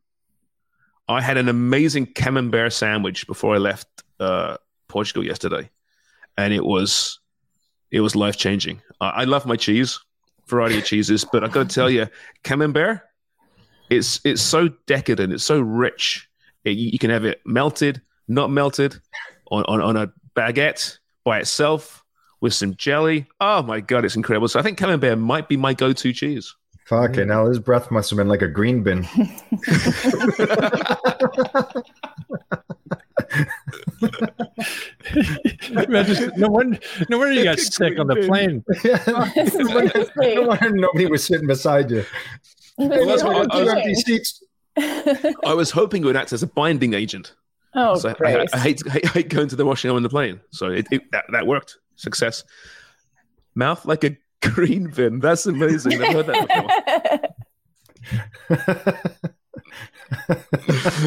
[1.08, 3.88] I had an amazing camembert sandwich before I left
[4.20, 5.70] uh, Portugal yesterday,
[6.38, 7.20] and it was
[7.92, 8.82] it was life changing.
[9.02, 10.00] I, I love my cheese,
[10.48, 12.08] variety of cheeses, but I got to tell you,
[12.44, 13.02] camembert,
[13.90, 16.28] it's it's so decadent, it's so rich.
[16.64, 19.00] It- you, you can have it melted, not melted,
[19.52, 22.04] on, on on a baguette by itself
[22.42, 23.28] with some jelly.
[23.42, 24.48] Oh my god, it's incredible!
[24.48, 26.56] So I think camembert might be my go-to cheese.
[26.86, 29.08] Fucking hell, his breath must have been like a green bin.
[35.72, 36.80] Imagine- no wonder,
[37.10, 38.64] no wonder you got sick on the plane.
[38.82, 40.36] Seriously.
[40.42, 42.06] no wonder nobody was sitting beside you.
[42.78, 44.44] that's what I- I was- empty seats.
[44.78, 47.34] I was hoping it would act as a binding agent.
[47.76, 48.50] oh, So I, I, great.
[48.54, 50.40] I hate, hate hate going to the washing on the plane.
[50.52, 51.78] So it, it that, that worked.
[51.96, 52.44] Success.
[53.56, 55.20] Mouth like a green bin.
[55.20, 56.02] That's amazing.
[56.02, 57.34] I've heard that
[58.48, 59.00] before.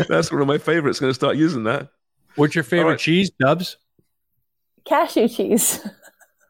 [0.09, 1.01] That's one of my favorites.
[1.01, 1.89] Going to start using that.
[2.37, 2.99] What's your favorite All right.
[2.99, 3.77] cheese, Dubs?
[4.85, 5.87] Cashew cheese.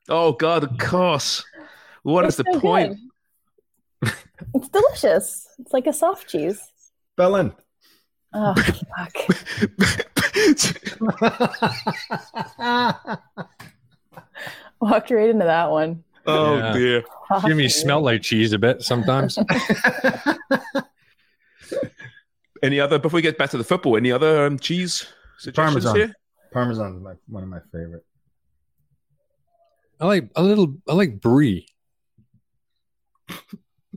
[0.09, 1.45] Oh God, of course.
[2.03, 2.99] What is It's the so point?
[4.55, 5.47] It's delicious.
[5.59, 6.61] It's like a soft cheese.
[7.16, 7.53] Bellin.
[8.35, 8.55] Oh,
[8.97, 9.14] fuck.
[14.80, 16.03] Walked right into that one.
[16.26, 16.72] oh Yeah.
[16.72, 17.05] dear.
[17.47, 17.72] Jimmy Fuck.
[17.76, 19.39] smell like cheese a bit sometimes.
[22.62, 22.99] Any other?
[22.99, 25.05] Before we get back to the football, any other um, cheese
[25.43, 25.97] suggestions Parmesan.
[25.97, 26.14] here?
[26.53, 28.05] Parmesan is my, one of my favorite.
[30.01, 30.74] I like a little.
[30.88, 31.66] I like brie.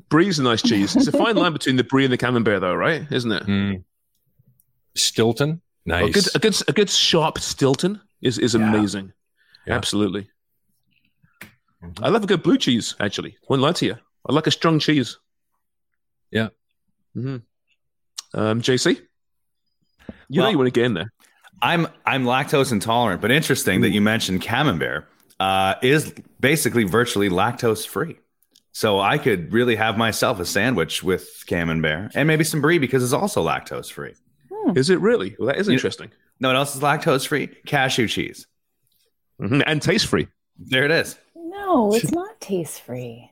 [0.10, 0.96] Brie's a nice cheese.
[0.96, 3.06] It's a fine line between the brie and the camembert, though, right?
[3.12, 3.43] Isn't it?
[3.43, 3.84] Mm.
[4.96, 6.14] Stilton, A nice.
[6.14, 8.68] good, a good, a good sharp Stilton is is Yeah.
[8.70, 9.14] amazing.
[9.66, 9.74] Yeah.
[9.76, 10.30] Absolutely.
[12.02, 13.38] I love a good blue cheese, actually.
[13.50, 13.96] Won't lie to you.
[14.30, 15.18] I like a strong cheese.
[16.32, 16.50] Yeah.
[17.14, 17.38] hmm
[18.34, 19.02] Um, JC?
[20.30, 21.12] You know you want to get in there.
[21.66, 25.07] I'm I'm lactose intolerant, but interesting that you mentioned camembert
[25.39, 28.18] uh, is basically virtually lactose free.
[28.72, 33.03] So I could really have myself a sandwich with camembert and maybe some brie because
[33.03, 34.13] it's also lactose free.
[34.76, 35.36] Is it really?
[35.39, 36.11] Well, that is You- interesting.
[36.39, 37.47] No one else is lactose free.
[37.66, 38.45] Cashew cheese.
[39.41, 39.63] Mhm.
[39.66, 40.28] And taste free.
[40.59, 41.18] There it is.
[41.36, 43.32] No, it's not taste free.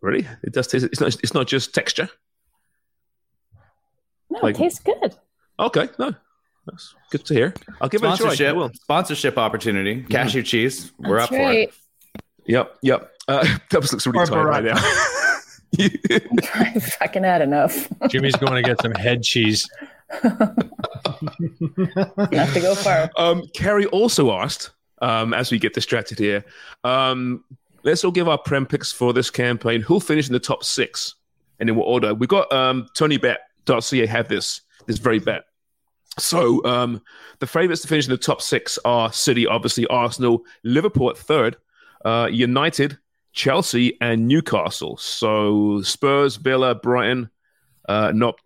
[0.00, 0.26] Really?
[0.42, 0.84] It does taste.
[0.86, 1.16] It's not.
[1.22, 2.08] It's not just texture.
[4.30, 5.16] No, Like- it tastes good.
[5.58, 6.14] Okay, no,
[6.70, 7.54] that's good to hear.
[7.80, 8.16] I'll give it a try.
[8.16, 8.56] Sponsorship.
[8.56, 8.70] will.
[8.74, 10.02] Sponsorship opportunity.
[10.02, 10.92] Cashew cheese.
[10.98, 11.68] We're That's up for right.
[11.68, 11.74] It.
[12.46, 13.12] Yep, yep.
[13.28, 14.74] Uh, Dubs looks really Or tired right now.
[16.54, 17.88] I fucking had enough.
[18.08, 19.68] Jimmy's going to get some head cheese.
[20.24, 20.56] Not
[22.16, 23.10] to go far.
[23.16, 24.70] um, Kerry also asked,
[25.02, 26.42] um, as we get distracted here,
[26.84, 27.44] um,
[27.82, 29.82] let's all give our prem picks for this campaign.
[29.82, 31.14] Who'll finish in the top six?
[31.60, 32.14] And in what order?
[32.14, 35.44] We got um, TonyBet.ca have this this very bet.
[36.18, 37.02] So um,
[37.38, 41.56] the favourites to finish in the top six are City, obviously Arsenal, Liverpool at third,
[42.04, 42.98] uh, United,
[43.32, 44.96] Chelsea, and Newcastle.
[44.96, 47.30] So Spurs, Villa, Brighton,
[47.88, 48.40] uh, not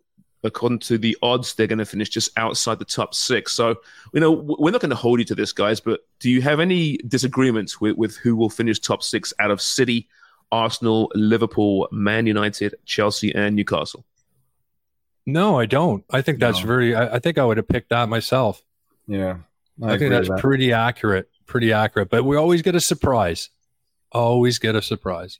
[0.44, 3.52] according to the odds, they're going to finish just outside the top six.
[3.52, 3.76] So
[4.12, 5.80] you know we're not going to hold you to this, guys.
[5.80, 9.60] But do you have any disagreements with, with who will finish top six out of
[9.60, 10.08] City,
[10.50, 14.04] Arsenal, Liverpool, Man United, Chelsea, and Newcastle?
[15.26, 16.04] No, I don't.
[16.10, 16.66] I think that's No.
[16.66, 16.94] very.
[16.94, 18.62] I, I think I would have picked that myself.
[19.06, 19.36] Yeah.
[19.82, 20.38] I, agree think that's that.
[20.40, 21.28] pretty accurate.
[21.46, 22.10] Pretty accurate.
[22.10, 23.50] But we always get a surprise.
[24.12, 25.38] Always get a surprise.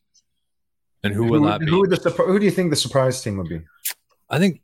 [1.05, 1.67] And who, will that be?
[1.69, 3.61] Who, would the, surpri- who do you think the surprise team would be?
[4.31, 4.61] I think.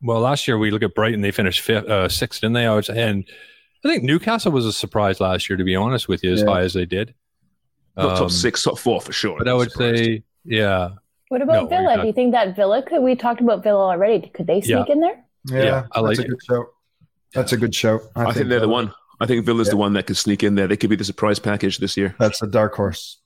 [0.00, 1.20] Well, last year we look at Brighton.
[1.20, 2.66] They finished fifth, uh, sixth, didn't they?
[2.66, 3.24] I would and
[3.84, 5.56] I think Newcastle was a surprise last year.
[5.56, 6.46] To be honest with you, as Yeah.
[6.46, 7.14] high as they did.
[7.96, 9.36] Not Um, top six, top four for sure.
[9.38, 9.96] But I would Surprised.
[10.04, 10.88] say, yeah,
[11.32, 11.96] What about No, Villa?
[11.98, 13.00] Do you think that Villa could?
[13.02, 14.28] We talked about Villa already.
[14.34, 14.92] Could they sneak Yeah.
[14.92, 15.24] in there?
[15.48, 16.66] Yeah, Yeah, I like that's a good show.
[17.32, 18.00] That's a good show.
[18.14, 18.92] I, think, they're the uh, one.
[19.18, 20.66] I think Villa's the one that could sneak in there.
[20.68, 22.14] They could be the surprise package this year.
[22.18, 23.18] That's a dark horse.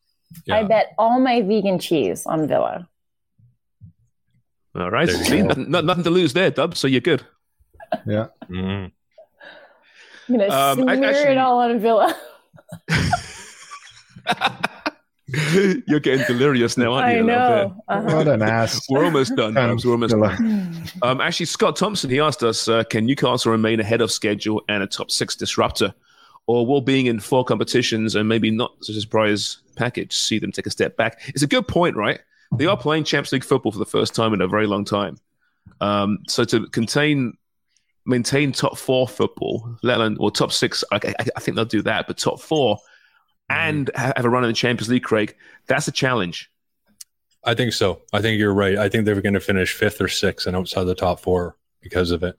[0.45, 0.55] yeah.
[0.59, 2.89] I bet all my vegan cheese on Villa.
[4.77, 5.09] All right.
[5.11, 6.77] See, nothing, nothing to lose there, Dub.
[6.77, 7.23] So you're good.
[8.07, 8.29] Yeah.
[8.49, 8.93] Mhm.
[10.29, 12.15] I'm gonna Um, I- smear actually- it all on Villa.
[15.87, 17.19] you're getting delirious now, aren't you?
[17.19, 17.77] I a little bit?
[17.77, 17.85] know.
[17.89, 18.17] Uh-huh.
[18.17, 18.81] What an ass.
[18.89, 19.55] We're almost done.
[19.55, 20.89] Kind We're almost done.
[21.03, 24.85] Um, actually, Scott Thompson, he asked us, uh, can Newcastle remain ahead of schedule and
[24.85, 25.93] a top six disruptor?
[26.47, 30.53] Or will being in four competitions and maybe not such a surprise package see them
[30.53, 31.21] take a step back?
[31.29, 32.21] It's a good point, right?
[32.57, 35.19] They are playing Champions League football for the first time in a very long time.
[35.81, 37.37] Um, so to contain,
[38.07, 41.83] maintain top four football, let alone, or top six, I, I, I think they'll do
[41.83, 42.79] that, but top four
[43.49, 45.37] and have a run in the Champions League, Craig,
[45.67, 46.51] that's a challenge.
[47.45, 48.03] I think so.
[48.13, 48.77] I think you're right.
[48.77, 52.11] I think they're going to finish fifth or sixth and outside the top four because
[52.11, 52.37] of it.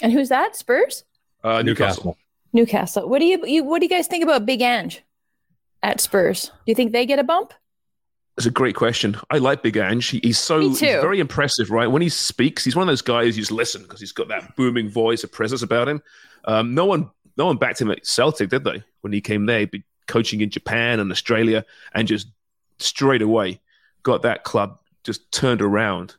[0.00, 0.56] And who's that?
[0.56, 1.04] Spurs?
[1.44, 1.64] Uh, Newcastle.
[2.04, 2.16] Newcastle.
[2.52, 3.08] Newcastle.
[3.08, 5.02] What do you, you what do you guys think about Big Ange
[5.82, 6.46] at Spurs?
[6.46, 7.52] Do you think they get a bump?
[8.38, 9.16] It's a great question.
[9.30, 10.06] I like Big Ange.
[10.08, 11.86] He- He's so he's very impressive, right?
[11.86, 14.56] When he speaks, he's one of those guys you just listen because he's got that
[14.56, 16.02] booming voice, a presence about him.
[16.44, 18.82] Um, no one, no one backed him at Celtic, did they?
[19.00, 21.64] When he came there, he'd be coaching in Japan and Australia,
[21.94, 22.28] and just
[22.78, 23.60] straight away
[24.02, 26.16] got that club just turned around.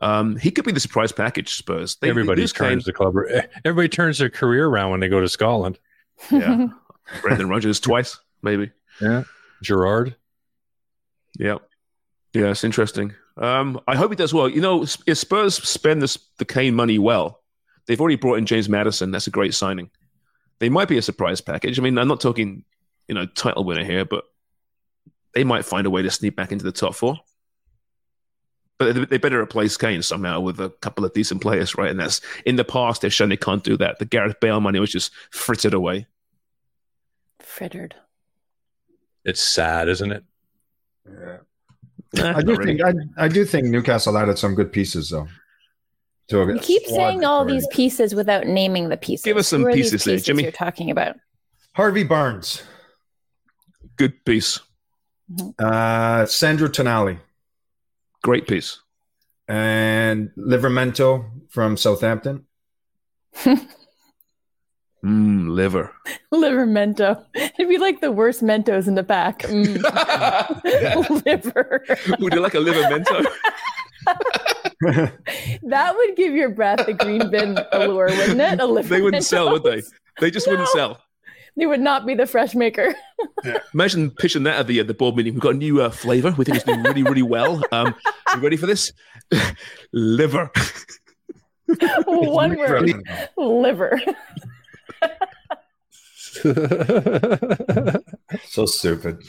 [0.00, 1.54] Um, he could be the surprise package.
[1.54, 1.96] Spurs.
[1.96, 3.14] They, Everybody lose turns the club.
[3.64, 5.78] Everybody turns their career around when they go to Scotland.
[6.28, 6.40] Kane.
[6.40, 6.66] Yeah,
[7.22, 8.70] Brendan Rodgers twice, maybe.
[9.00, 9.24] Yeah,
[9.62, 10.16] Gerrard.
[11.38, 11.58] Yeah.
[12.32, 13.14] Yeah, it's interesting.
[13.38, 14.48] Um, I hope he does well.
[14.48, 17.42] You know, if Spurs spend this, the Kane money well,
[17.86, 19.10] they've already brought in James Maddison.
[19.10, 19.90] That's a great signing.
[20.58, 21.78] They might be a surprise package.
[21.78, 22.64] I mean, I'm not talking,
[23.08, 24.24] you know, title winner here, but
[25.34, 27.18] they might find a way to sneak back into the top four.
[28.78, 31.90] But they- they better replace Kane somehow with a couple of decent players, right?
[31.90, 33.98] And that's in the past they've shown they can't do that.
[33.98, 36.06] The Gareth Bale money was just frittered away.
[37.40, 37.94] Frittered.
[39.24, 40.24] It's sad, isn't it?
[41.06, 41.38] Yeah.
[42.18, 42.78] I do not really.
[42.78, 42.82] think
[43.18, 45.26] I, I do think Newcastle added some good pieces though.
[46.28, 49.24] To You keep saying all already- these pieces without naming the pieces.
[49.24, 50.42] Give us some Who are these pieces there, Jimmy.
[50.42, 51.16] You're talking about.
[51.74, 52.62] Harvey Barnes,
[53.96, 54.58] Good piece.
[55.58, 57.18] uh, Sandro Tonali,
[58.22, 58.80] Great piece.
[59.46, 62.46] and Livramento from Southampton.
[63.44, 63.58] Mmm,
[65.50, 65.92] liver.
[66.32, 67.24] Liver mento.
[67.34, 69.40] It'd be like the worst mentos in the pack.
[70.66, 71.24] Mm.
[71.26, 71.84] Liver.
[72.18, 73.24] Would you like a liver mento?
[75.62, 78.60] That would give your breath the green bin allure, wouldn't it?
[78.60, 79.82] A liver they wouldn't sell, would they?
[80.20, 81.00] They just wouldn't sell.
[81.56, 82.94] They would not be the fresh maker.
[83.72, 85.32] Imagine pitching that at the uh, the board meeting.
[85.32, 86.34] We've got a new uh, flavor.
[86.36, 87.62] We think it's doing really, really well.
[87.72, 87.94] Um,
[88.34, 88.92] you ready for this?
[89.92, 90.50] Liver.
[92.04, 93.02] One word.
[93.38, 93.98] Liver.
[98.44, 99.22] so stupid.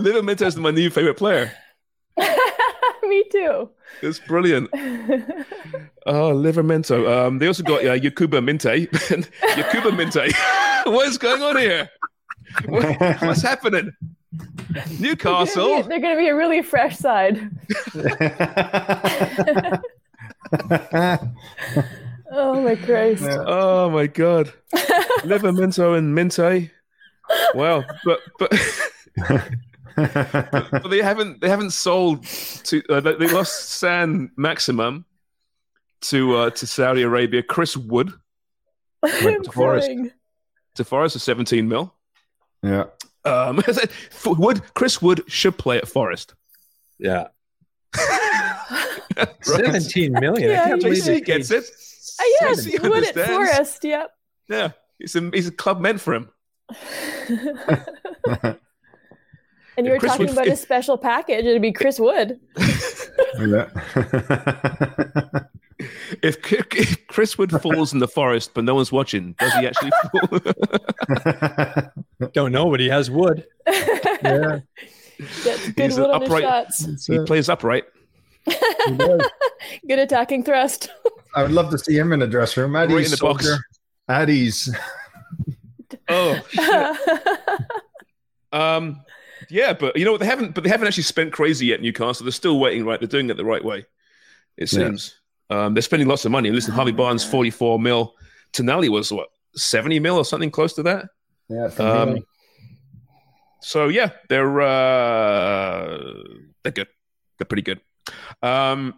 [0.00, 1.50] Liver Minto is my new favorite player.
[3.08, 3.70] Me too.
[4.02, 4.70] It's brilliant.
[6.06, 7.08] Oh, Livramento.
[7.10, 8.90] Um, they also got uh, Yankuba Minteh.
[8.92, 10.30] Yankuba Minteh.
[10.92, 11.88] what is going on here?
[12.66, 13.90] What, what's happening?
[15.00, 15.82] Newcastle.
[15.84, 17.40] They're going to be a really fresh side.
[22.30, 23.24] oh my Christ.
[23.24, 24.52] Oh my God.
[25.22, 26.70] Livramento and Minteh.
[27.54, 27.82] Wow.
[28.04, 28.52] But, but,
[29.96, 35.04] but they haven't they haven't sold to uh, they they lost Saint-Maximin
[36.02, 37.42] to uh, to Saudi Arabia.
[37.42, 38.12] Chris Wood
[39.04, 39.90] to Forest
[40.74, 41.94] to Forest for 17 mil.
[42.62, 42.84] Yeah.
[43.24, 43.62] Um,
[44.26, 46.34] Wood Chris Wood should play at Forest.
[46.98, 47.28] Yeah.
[49.42, 50.50] 17 million.
[50.50, 51.64] Yeah, I can't he believe JC they gets it.
[52.20, 53.14] Oh, yes, JC Wood at.
[53.14, 53.84] Forest.
[53.84, 54.10] Yep.
[54.48, 56.30] Yeah, he's a, he's a club meant for him.
[59.76, 61.44] And you were Chris talking Wood- about a special package.
[61.44, 62.38] It'd be Chris Wood.
[63.38, 63.68] Yeah.
[66.22, 69.90] If, if Chris Wood falls in the forest, but no one's watching, does he actually
[72.20, 72.28] fall?
[72.32, 73.44] Don't know, but he has wood.
[73.66, 74.60] yeah.
[75.42, 77.06] Gets good He's wood on his upright- shots.
[77.06, 77.84] he plays upright.
[78.46, 80.90] Good attacking thrust.
[81.34, 82.76] I would love to see him in the dressing room.
[82.76, 83.48] At Right ease, in the box.
[84.08, 84.74] At ease.
[86.08, 86.40] Oh,
[88.52, 89.00] um,
[89.54, 90.20] yeah, but you know what?
[90.20, 91.80] They haven't, but they haven't actually spent crazy yet.
[91.80, 92.84] Newcastle, they're still waiting.
[92.84, 93.86] Right, they're doing it the right way.
[94.56, 94.78] It Yeah.
[94.78, 95.14] seems
[95.50, 96.50] um, they're spending lots of money.
[96.50, 98.14] Listen, Harvey Barnes, forty-four mil.
[98.52, 101.06] Tonali was what seventy mil or something close to that.
[101.48, 101.66] Yeah.
[101.78, 102.24] Um,
[103.60, 106.12] so yeah, they're uh,
[106.62, 106.88] they're good.
[107.38, 107.80] They're pretty good.
[108.42, 108.94] Um,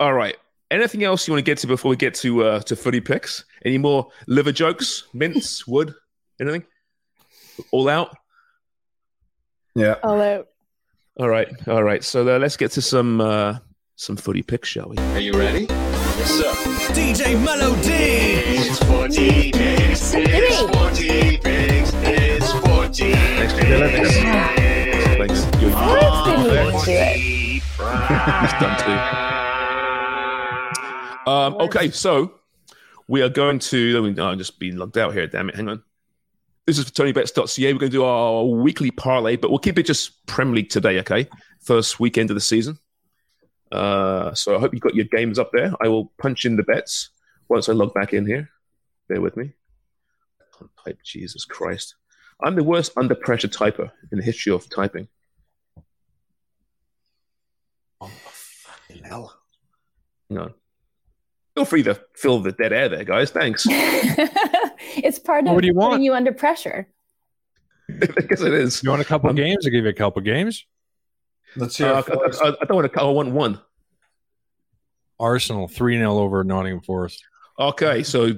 [0.00, 0.36] all right.
[0.70, 3.44] Anything else you want to get to before we get to uh, to footy picks?
[3.64, 5.04] Any more liver jokes?
[5.12, 5.94] Mints, wood,
[6.40, 6.64] anything?
[7.70, 8.16] All out.
[9.74, 9.96] Yeah.
[10.02, 10.48] All out.
[11.18, 12.02] All right, all right.
[12.02, 13.58] So uh, let's get to some uh,
[13.96, 14.96] some footy picks, shall we?
[14.98, 15.66] Are you ready?
[15.68, 16.52] Yes, sir.
[16.92, 17.88] DJ Melody.
[17.88, 20.14] It's 40 picks.
[20.14, 21.92] It's 40 picks.
[21.94, 25.18] It's 40 Thanks, JJ.
[25.18, 25.60] Thanks.
[25.60, 27.16] You're Lawrence didn't even do it.
[28.42, 28.98] He's done too.
[31.30, 32.34] Um, okay, so
[33.08, 34.00] we are going to.
[34.00, 35.26] Let me, oh, I'm just being logged out here.
[35.26, 35.56] Damn it!
[35.56, 35.82] Hang on.
[36.66, 37.72] This is for TonyBets.ca.
[37.72, 41.00] We're going to do our weekly parlay, but we'll keep it just Premier League today.
[41.00, 41.28] Okay,
[41.60, 42.78] first weekend of the season.
[43.72, 45.72] Uh, so I hope you've got your games up there.
[45.80, 47.10] I will punch in the bets
[47.48, 48.48] once I log back in here.
[49.08, 49.54] Bear with me.
[50.40, 50.98] I Can't type.
[51.02, 51.96] Jesus Christ!
[52.40, 55.08] I'm the worst under pressure typer in the history of typing.
[58.00, 59.36] Oh, fucking hell.
[60.30, 60.52] No.
[61.56, 63.30] Feel free to fill the dead air there, guys.
[63.30, 63.66] Thanks.
[64.96, 65.92] it's part of What do you want?
[65.92, 66.88] putting you under pressure.
[67.90, 68.82] I guess it is.
[68.82, 69.66] You want a couple Um, games?
[69.66, 70.64] I'll give you a couple of games.
[71.56, 72.02] Let's hear Uh.
[72.08, 73.00] I, I, I don't want to.
[73.00, 73.60] I want one.
[75.20, 77.22] Arsenal 3 0 over Nottingham Forest.
[77.58, 78.32] Okay, so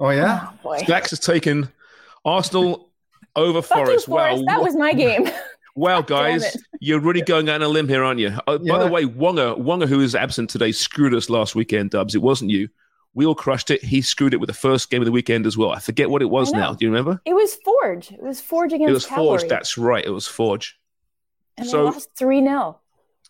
[0.00, 0.48] Oh, yeah.
[0.50, 0.78] Oh, boy.
[0.86, 1.68] Dax has taken
[2.24, 2.90] Arsenal
[3.34, 4.08] over Fuck you, Forest.
[4.08, 5.28] Wow, That was my game.
[5.74, 8.32] wow, guys, you're really going out on a limb here, aren't you?
[8.46, 11.90] Oh, By the way, Wonga, Wonga, who is absent today, screwed us last weekend.
[11.90, 12.68] Dubs, it wasn't you.
[13.18, 13.82] We all crushed it.
[13.82, 15.72] He screwed it with the first game of the weekend as well.
[15.72, 16.72] I forget what it was now.
[16.72, 17.20] Do you remember?
[17.24, 18.12] It was Forge.
[18.12, 19.38] It was Forge against It was Cavalry.
[19.40, 19.48] Forge.
[19.50, 20.04] That's right.
[20.06, 20.78] It was Forge.
[21.56, 22.78] and so- I lost 3 0.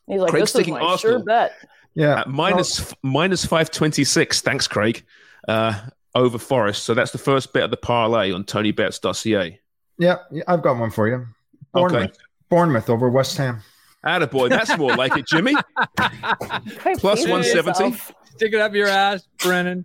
[0.07, 1.19] He's like, Craig's this is taking my Arsenal.
[1.21, 1.53] sure bet.
[1.95, 2.21] Yeah.
[2.21, 4.43] At minus minus five twenty six.
[4.43, 5.05] Thanks, Craig.
[5.49, 5.73] Uh,
[6.15, 6.85] over Forest.
[6.85, 9.59] So that's the first bit of the parlay on TonyBets.ca.
[9.99, 10.17] Yeah.
[10.31, 11.27] yeah, I've got one for you.
[11.73, 12.17] Bournemouth.
[12.51, 13.63] Bournemouth over West Ham.
[14.05, 15.55] Attaboy, that's more like it, Jimmy.
[15.97, 17.85] Quite Plus pleased with 170.
[17.85, 18.13] yourself.
[18.39, 19.85] Stick it up your ass, Brennan.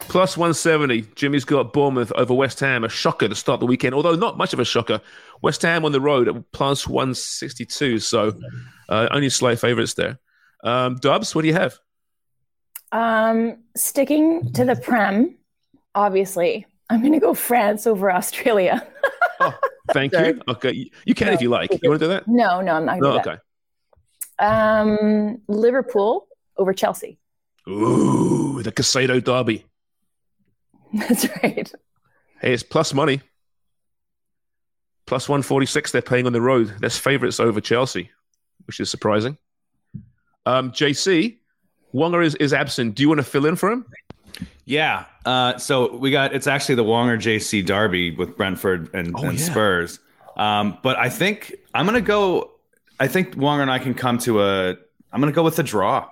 [0.00, 1.02] Plus 170.
[1.14, 2.84] Jimmy's got Bournemouth over West Ham.
[2.84, 5.00] A shocker to start the weekend, although not much of a shocker.
[5.40, 8.00] West Ham on the road at plus 162.
[8.00, 8.34] So
[8.90, 10.18] uh, only slight favourites there.
[10.62, 11.78] Um, Dubs, what do you have?
[12.92, 15.38] Um, sticking to the Prem,
[15.94, 18.86] obviously, I'm going to go France over Australia.
[19.92, 20.34] Thank Sorry.
[20.34, 20.42] you.
[20.48, 20.72] Okay.
[20.72, 21.70] You, you can if you like.
[21.82, 22.28] You want to do that?
[22.28, 23.40] No, no, I'm not going to do okay.
[24.38, 24.44] that.
[24.44, 26.26] Um, Liverpool
[26.58, 27.19] over Chelsea.
[27.70, 29.64] Ooh, the Caicedo Derby.
[30.92, 31.72] That's right.
[32.40, 33.20] Hey, it's plus money.
[35.06, 36.74] Plus 146 they're paying on the road.
[36.80, 38.10] That's favourites over Chelsea,
[38.66, 39.36] which is surprising.
[40.46, 41.38] Um, JC,
[41.92, 42.94] Wonga is, is absent.
[42.94, 43.86] Do you want to fill in for him?
[44.64, 45.04] Yeah.
[45.24, 49.38] Uh, so we got it's actually the Wonger JC Derby with Brentford and, Oh, and
[49.38, 49.44] yeah.
[49.44, 49.98] Spurs.
[50.36, 52.52] Um, but I think I'm gonna go.
[53.00, 54.70] I think Wonger and I can come to a.
[55.12, 56.08] I'm gonna go with a draw.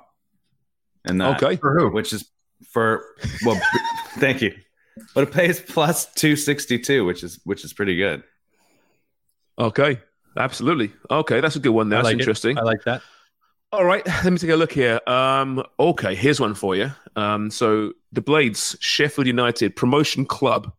[1.08, 1.56] And that, Okay.
[1.56, 1.90] For who?
[1.90, 2.28] which is
[2.70, 3.04] for
[3.44, 3.60] well,
[4.18, 4.54] thank you.
[5.14, 8.22] But it pays plus two sixty two, which is which is pretty good.
[9.58, 10.00] Okay.
[10.36, 10.92] Absolutely.
[11.10, 11.92] Okay, that's a good one.
[11.92, 12.20] I That's like it.
[12.20, 12.58] interesting.
[12.58, 13.02] I like that.
[13.72, 15.00] All right, let me take a look here.
[15.06, 16.90] Um, okay, here's one for you.
[17.16, 20.72] Um, so the Blades, Sheffield United promotion club,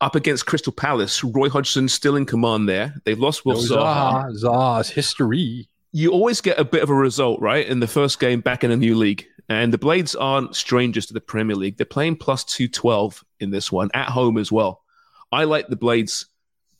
[0.00, 1.22] up against Crystal Palace.
[1.24, 2.94] Roy Hodgson still in command there.
[3.04, 4.30] They've lost Will Zaha.
[4.30, 5.68] Zaha, Zaha's history.
[5.92, 8.70] You always get a bit of a result, right, in the first game back in
[8.70, 9.26] a new league.
[9.48, 11.76] And the Blades aren't strangers to the Premier League.
[11.76, 14.82] They're playing plus two twelve in this one at home as well.
[15.30, 16.26] I like the Blades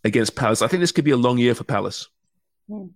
[0.05, 0.63] against Palace.
[0.63, 2.09] I think this could be a long year for Palace.
[2.69, 2.87] Hmm.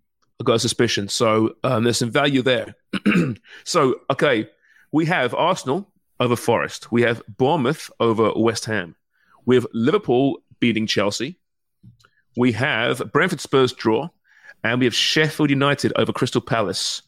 [0.41, 1.09] I've got a suspicion.
[1.09, 2.75] So um, there's some value there.
[3.65, 4.49] so, okay,
[4.91, 5.87] we have Arsenal
[6.19, 6.91] over Forest.
[6.91, 8.97] We have Bournemouth over West Ham.
[9.45, 11.39] We have Liverpool beating Chelsea.
[12.37, 14.09] We have Brentford Spurs draw.
[14.65, 17.03] And we have Sheffield United over Crystal Palace.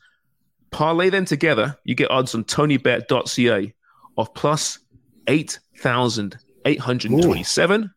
[0.73, 3.73] Parlay them together, you get odds on tonybet.ca
[4.19, 4.79] of plus
[5.29, 7.91] 8,827.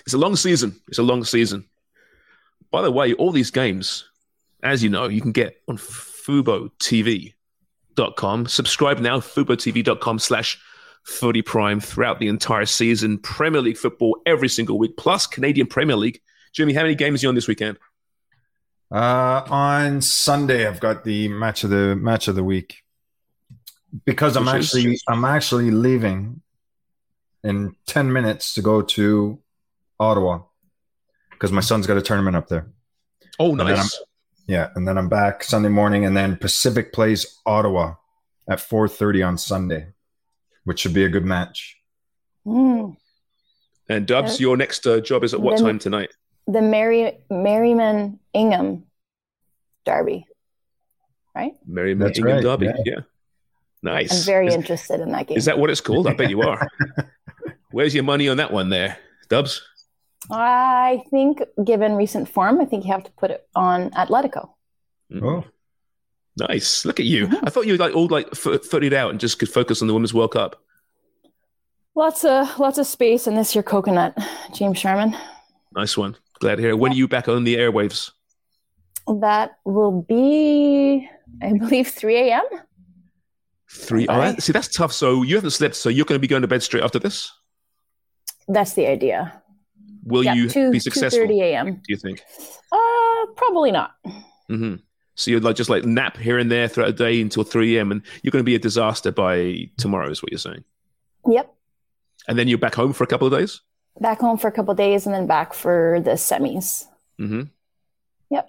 [0.00, 0.80] It's a long season.
[0.88, 1.66] It's a long season.
[2.70, 4.04] By the way, all these games,
[4.62, 8.46] as you know, you can get on FuboTV.com.
[8.46, 10.58] Subscribe now, FuboTV.com slash
[11.04, 13.18] Footy Prime throughout the entire season.
[13.18, 16.20] Premier League football every single week, plus Canadian Premier League.
[16.52, 17.78] Jimmy, how many games are you on this weekend?
[18.90, 22.82] Uh, on Sunday, I've got the match of the match of the week
[24.04, 24.74] because I'm Which is?
[24.74, 26.42] actually I'm actually leaving
[27.44, 29.38] in ten minutes to go to
[30.00, 30.40] Ottawa
[31.30, 32.66] because my son's got a tournament up there.
[33.38, 34.00] Oh, then nice.
[34.46, 37.94] Yeah, and then I'm back Sunday morning, and then Pacific plays Ottawa
[38.48, 39.88] at 4:30 on Sunday,
[40.64, 41.76] which should be a good match.
[42.46, 42.96] Mm.
[43.90, 46.10] And Dubs, your next uh, job is at what Then- time tonight?
[46.46, 48.84] The Mary Merriman Ingham
[49.84, 50.26] Derby,
[51.34, 51.52] right?
[51.66, 52.66] Mary That's Ingham right, Derby.
[52.66, 52.74] yeah.
[52.86, 53.00] Yeah.
[53.82, 54.12] Nice.
[54.12, 55.36] I'm very is, interested in that game.
[55.36, 56.06] is that what it's called?
[56.06, 56.66] I bet you are.
[57.78, 58.98] Where's your money on that one there,
[59.28, 59.62] Dubs?
[60.32, 64.50] I think, given recent form, I think you have to put it on Atletico.
[65.12, 65.22] Mhm.
[65.22, 65.44] Oh,
[66.36, 66.84] Nice.
[66.84, 67.28] Look at you.
[67.44, 69.86] I thought you were like all like f- footed out and just could focus on
[69.86, 70.60] the Women's World Cup.
[71.94, 74.18] Lots of lots of space in this here coconut,
[74.54, 75.16] James Sharman.
[75.76, 76.16] Nice one.
[76.40, 76.70] Glad to hear.
[76.70, 76.78] it.
[76.80, 78.10] When are you back on the airwaves?
[79.06, 81.08] That will be,
[81.40, 82.44] I believe, 3 a.m.
[83.70, 84.08] Three.
[84.08, 84.42] All right.
[84.42, 84.92] See, that's tough.
[84.92, 85.76] So you haven't slept.
[85.76, 87.30] So you're going to be going to bed straight after this.
[88.48, 89.42] That's the idea.
[90.04, 91.20] Will yeah, you 2, be successful?
[91.26, 91.74] 2.30 a.m.
[91.74, 92.22] Do you think?
[92.72, 93.92] Uh, probably not.
[94.48, 94.76] hmm
[95.16, 97.92] So you'd like just like nap here and there throughout the day until 3 a.m.
[97.92, 100.64] and you're going to be a disaster by tomorrow, is what you're saying.
[101.28, 101.54] Yep.
[102.26, 103.60] And then you're back home for a couple of days.
[104.00, 106.84] Back home for a couple of days and then back for the semis.
[107.20, 107.42] Mm-hmm.
[108.30, 108.48] Yep.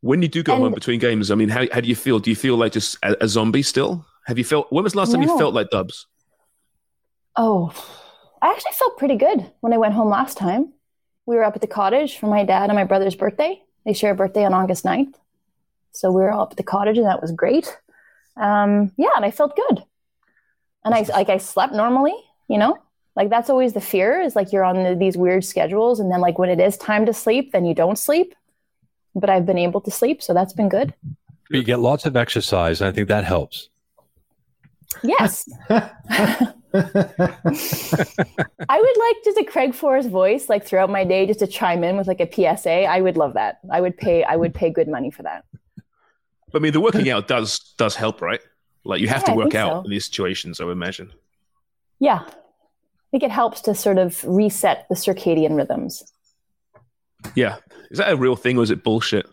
[0.00, 2.18] When you do go And- home between games, I mean, how, how do you feel?
[2.18, 4.04] Do you feel like just a, a zombie still?
[4.26, 4.72] Have you felt?
[4.72, 6.06] When was the last time you felt like Dubs?
[7.36, 7.72] Oh,
[8.42, 10.72] I actually felt pretty good when I went home last time.
[11.26, 13.62] We were up at the cottage for my dad and my brother's birthday.
[13.86, 15.14] They share a birthday on August 9th.
[15.92, 17.78] So we were all up at the cottage and that was great.
[18.36, 19.84] Um, yeah, and I felt good.
[20.84, 22.14] And I like I slept normally,
[22.48, 22.76] you know?
[23.14, 26.20] Like that's always the fear is like you're on the, these weird schedules and then
[26.20, 28.34] like when it is time to sleep, then you don't sleep.
[29.14, 30.94] But I've been able to sleep, so that's been good.
[31.50, 33.68] You get lots of exercise, and I think that helps.
[35.02, 35.46] Yes.
[36.74, 37.38] I
[38.80, 41.96] would like just a Craig Forrest voice, like throughout my day, just to chime in
[41.96, 42.84] with like a PSA.
[42.84, 43.60] I would love that.
[43.70, 44.24] I would pay.
[44.24, 45.44] I would pay good money for that.
[46.54, 48.40] I mean, the working out does does help, right?
[48.84, 49.84] Like you have Yeah, to work out so.
[49.84, 50.60] in these situations.
[50.60, 51.12] I would imagine.
[51.98, 52.30] Yeah, I
[53.10, 56.02] think it helps to sort of reset the circadian rhythms.
[57.36, 57.58] Yeah,
[57.90, 59.26] is that a real thing or is it bullshit?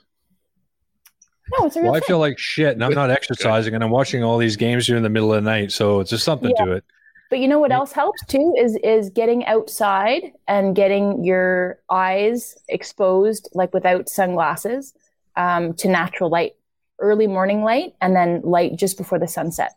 [1.57, 3.89] No, it's a real Well, I feel like shit, and I'm not exercising, and I'm
[3.89, 6.65] watching all these games during the middle of the night, so it's just something Yeah.
[6.65, 6.83] to it.
[7.29, 12.57] But you know what else helps too is is getting outside and getting your eyes
[12.67, 14.93] exposed, like without sunglasses,
[15.35, 16.53] um, to natural light,
[16.99, 19.73] early morning light, and then light just before the sunset.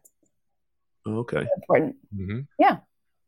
[1.07, 1.97] Okay, Important.
[2.15, 2.79] hmm Yeah.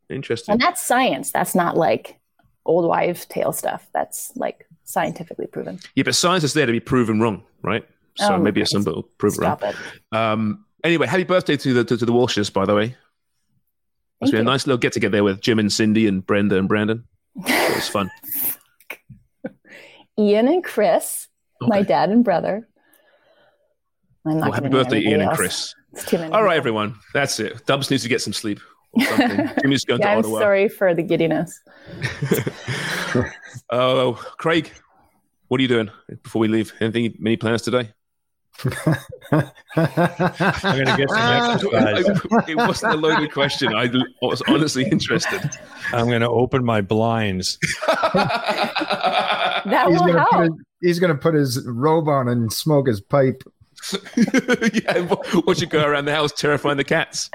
[0.09, 0.53] interesting.
[0.53, 1.31] And that's science.
[1.31, 2.17] That's not like
[2.65, 3.87] old wives' tale stuff.
[3.93, 5.79] That's like scientifically proven.
[5.95, 7.85] Yeah, but science is there to be proven wrong, right?
[8.15, 8.67] So Oh, maybe okay.
[8.69, 9.59] some will prove it wrong.
[9.61, 9.75] It.
[10.13, 12.95] Um, anyway, happy birthday to the to, to the Walshes, by the way.
[14.21, 17.03] It's been a nice little get together with Jim and Cindy and Brenda and Brandon.
[17.45, 18.09] It was fun.
[20.19, 21.27] Ian and Chris,
[21.61, 22.67] my dad and brother.
[24.25, 25.37] I'm not Well, happy birthday, Ian anybody and.
[25.37, 25.75] Chris.
[25.93, 26.31] It's too many.
[26.33, 26.95] All right, everyone.
[27.13, 27.65] That's it.
[27.65, 28.59] Dubs needs to get some sleep
[28.93, 29.49] or something.
[29.61, 30.39] Jimmy's going Yeah, to I'm Ottawa.
[30.39, 31.59] sorry for the giddiness.
[33.71, 34.71] Oh, Craig,
[35.47, 35.89] what are you doing
[36.23, 36.73] before we leave?
[36.81, 37.91] Anything, many plans today?
[38.63, 42.05] I'm gonna get some exercise.
[42.47, 43.73] it wasn't a loaded question.
[43.75, 43.91] I
[44.21, 45.41] was honestly interested.
[45.91, 47.57] I'm gonna open my blinds.
[49.65, 50.31] That he's will gonna help.
[50.31, 50.51] put his,
[50.81, 53.41] he's gonna put his robe on and smoke his pipe.
[54.15, 57.31] yeah, what what you go around the house terrifying the cats?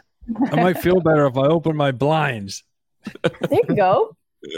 [0.53, 2.63] I might feel better if I open my blinds.
[3.23, 4.17] There you go.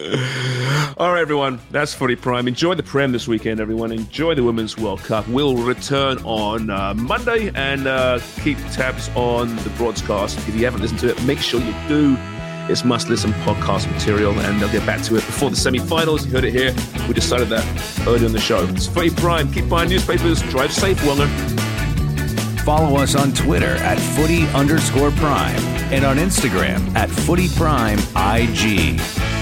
[0.97, 1.59] All right, everyone.
[1.73, 2.47] That's Footy Prime.
[2.47, 3.91] Enjoy the Prem this weekend, everyone.
[3.91, 5.27] Enjoy the Women's World Cup.
[5.27, 10.39] We'll return on uh, Monday and uh, keep tabs on the broadcast.
[10.47, 12.17] If you haven't listened to it, make sure you do.
[12.71, 16.27] It's must listen podcast material, and they'll get back to it before the semi finals.
[16.27, 16.73] You heard it here.
[17.09, 18.63] We decided that early on the show.
[18.69, 19.51] It's Footy Prime.
[19.51, 20.43] Keep buying newspapers.
[20.43, 21.29] Drive safe, Wonger.
[22.61, 25.59] Follow us on Twitter at footy underscore prime
[25.91, 29.42] and on Instagram at footy prime IG.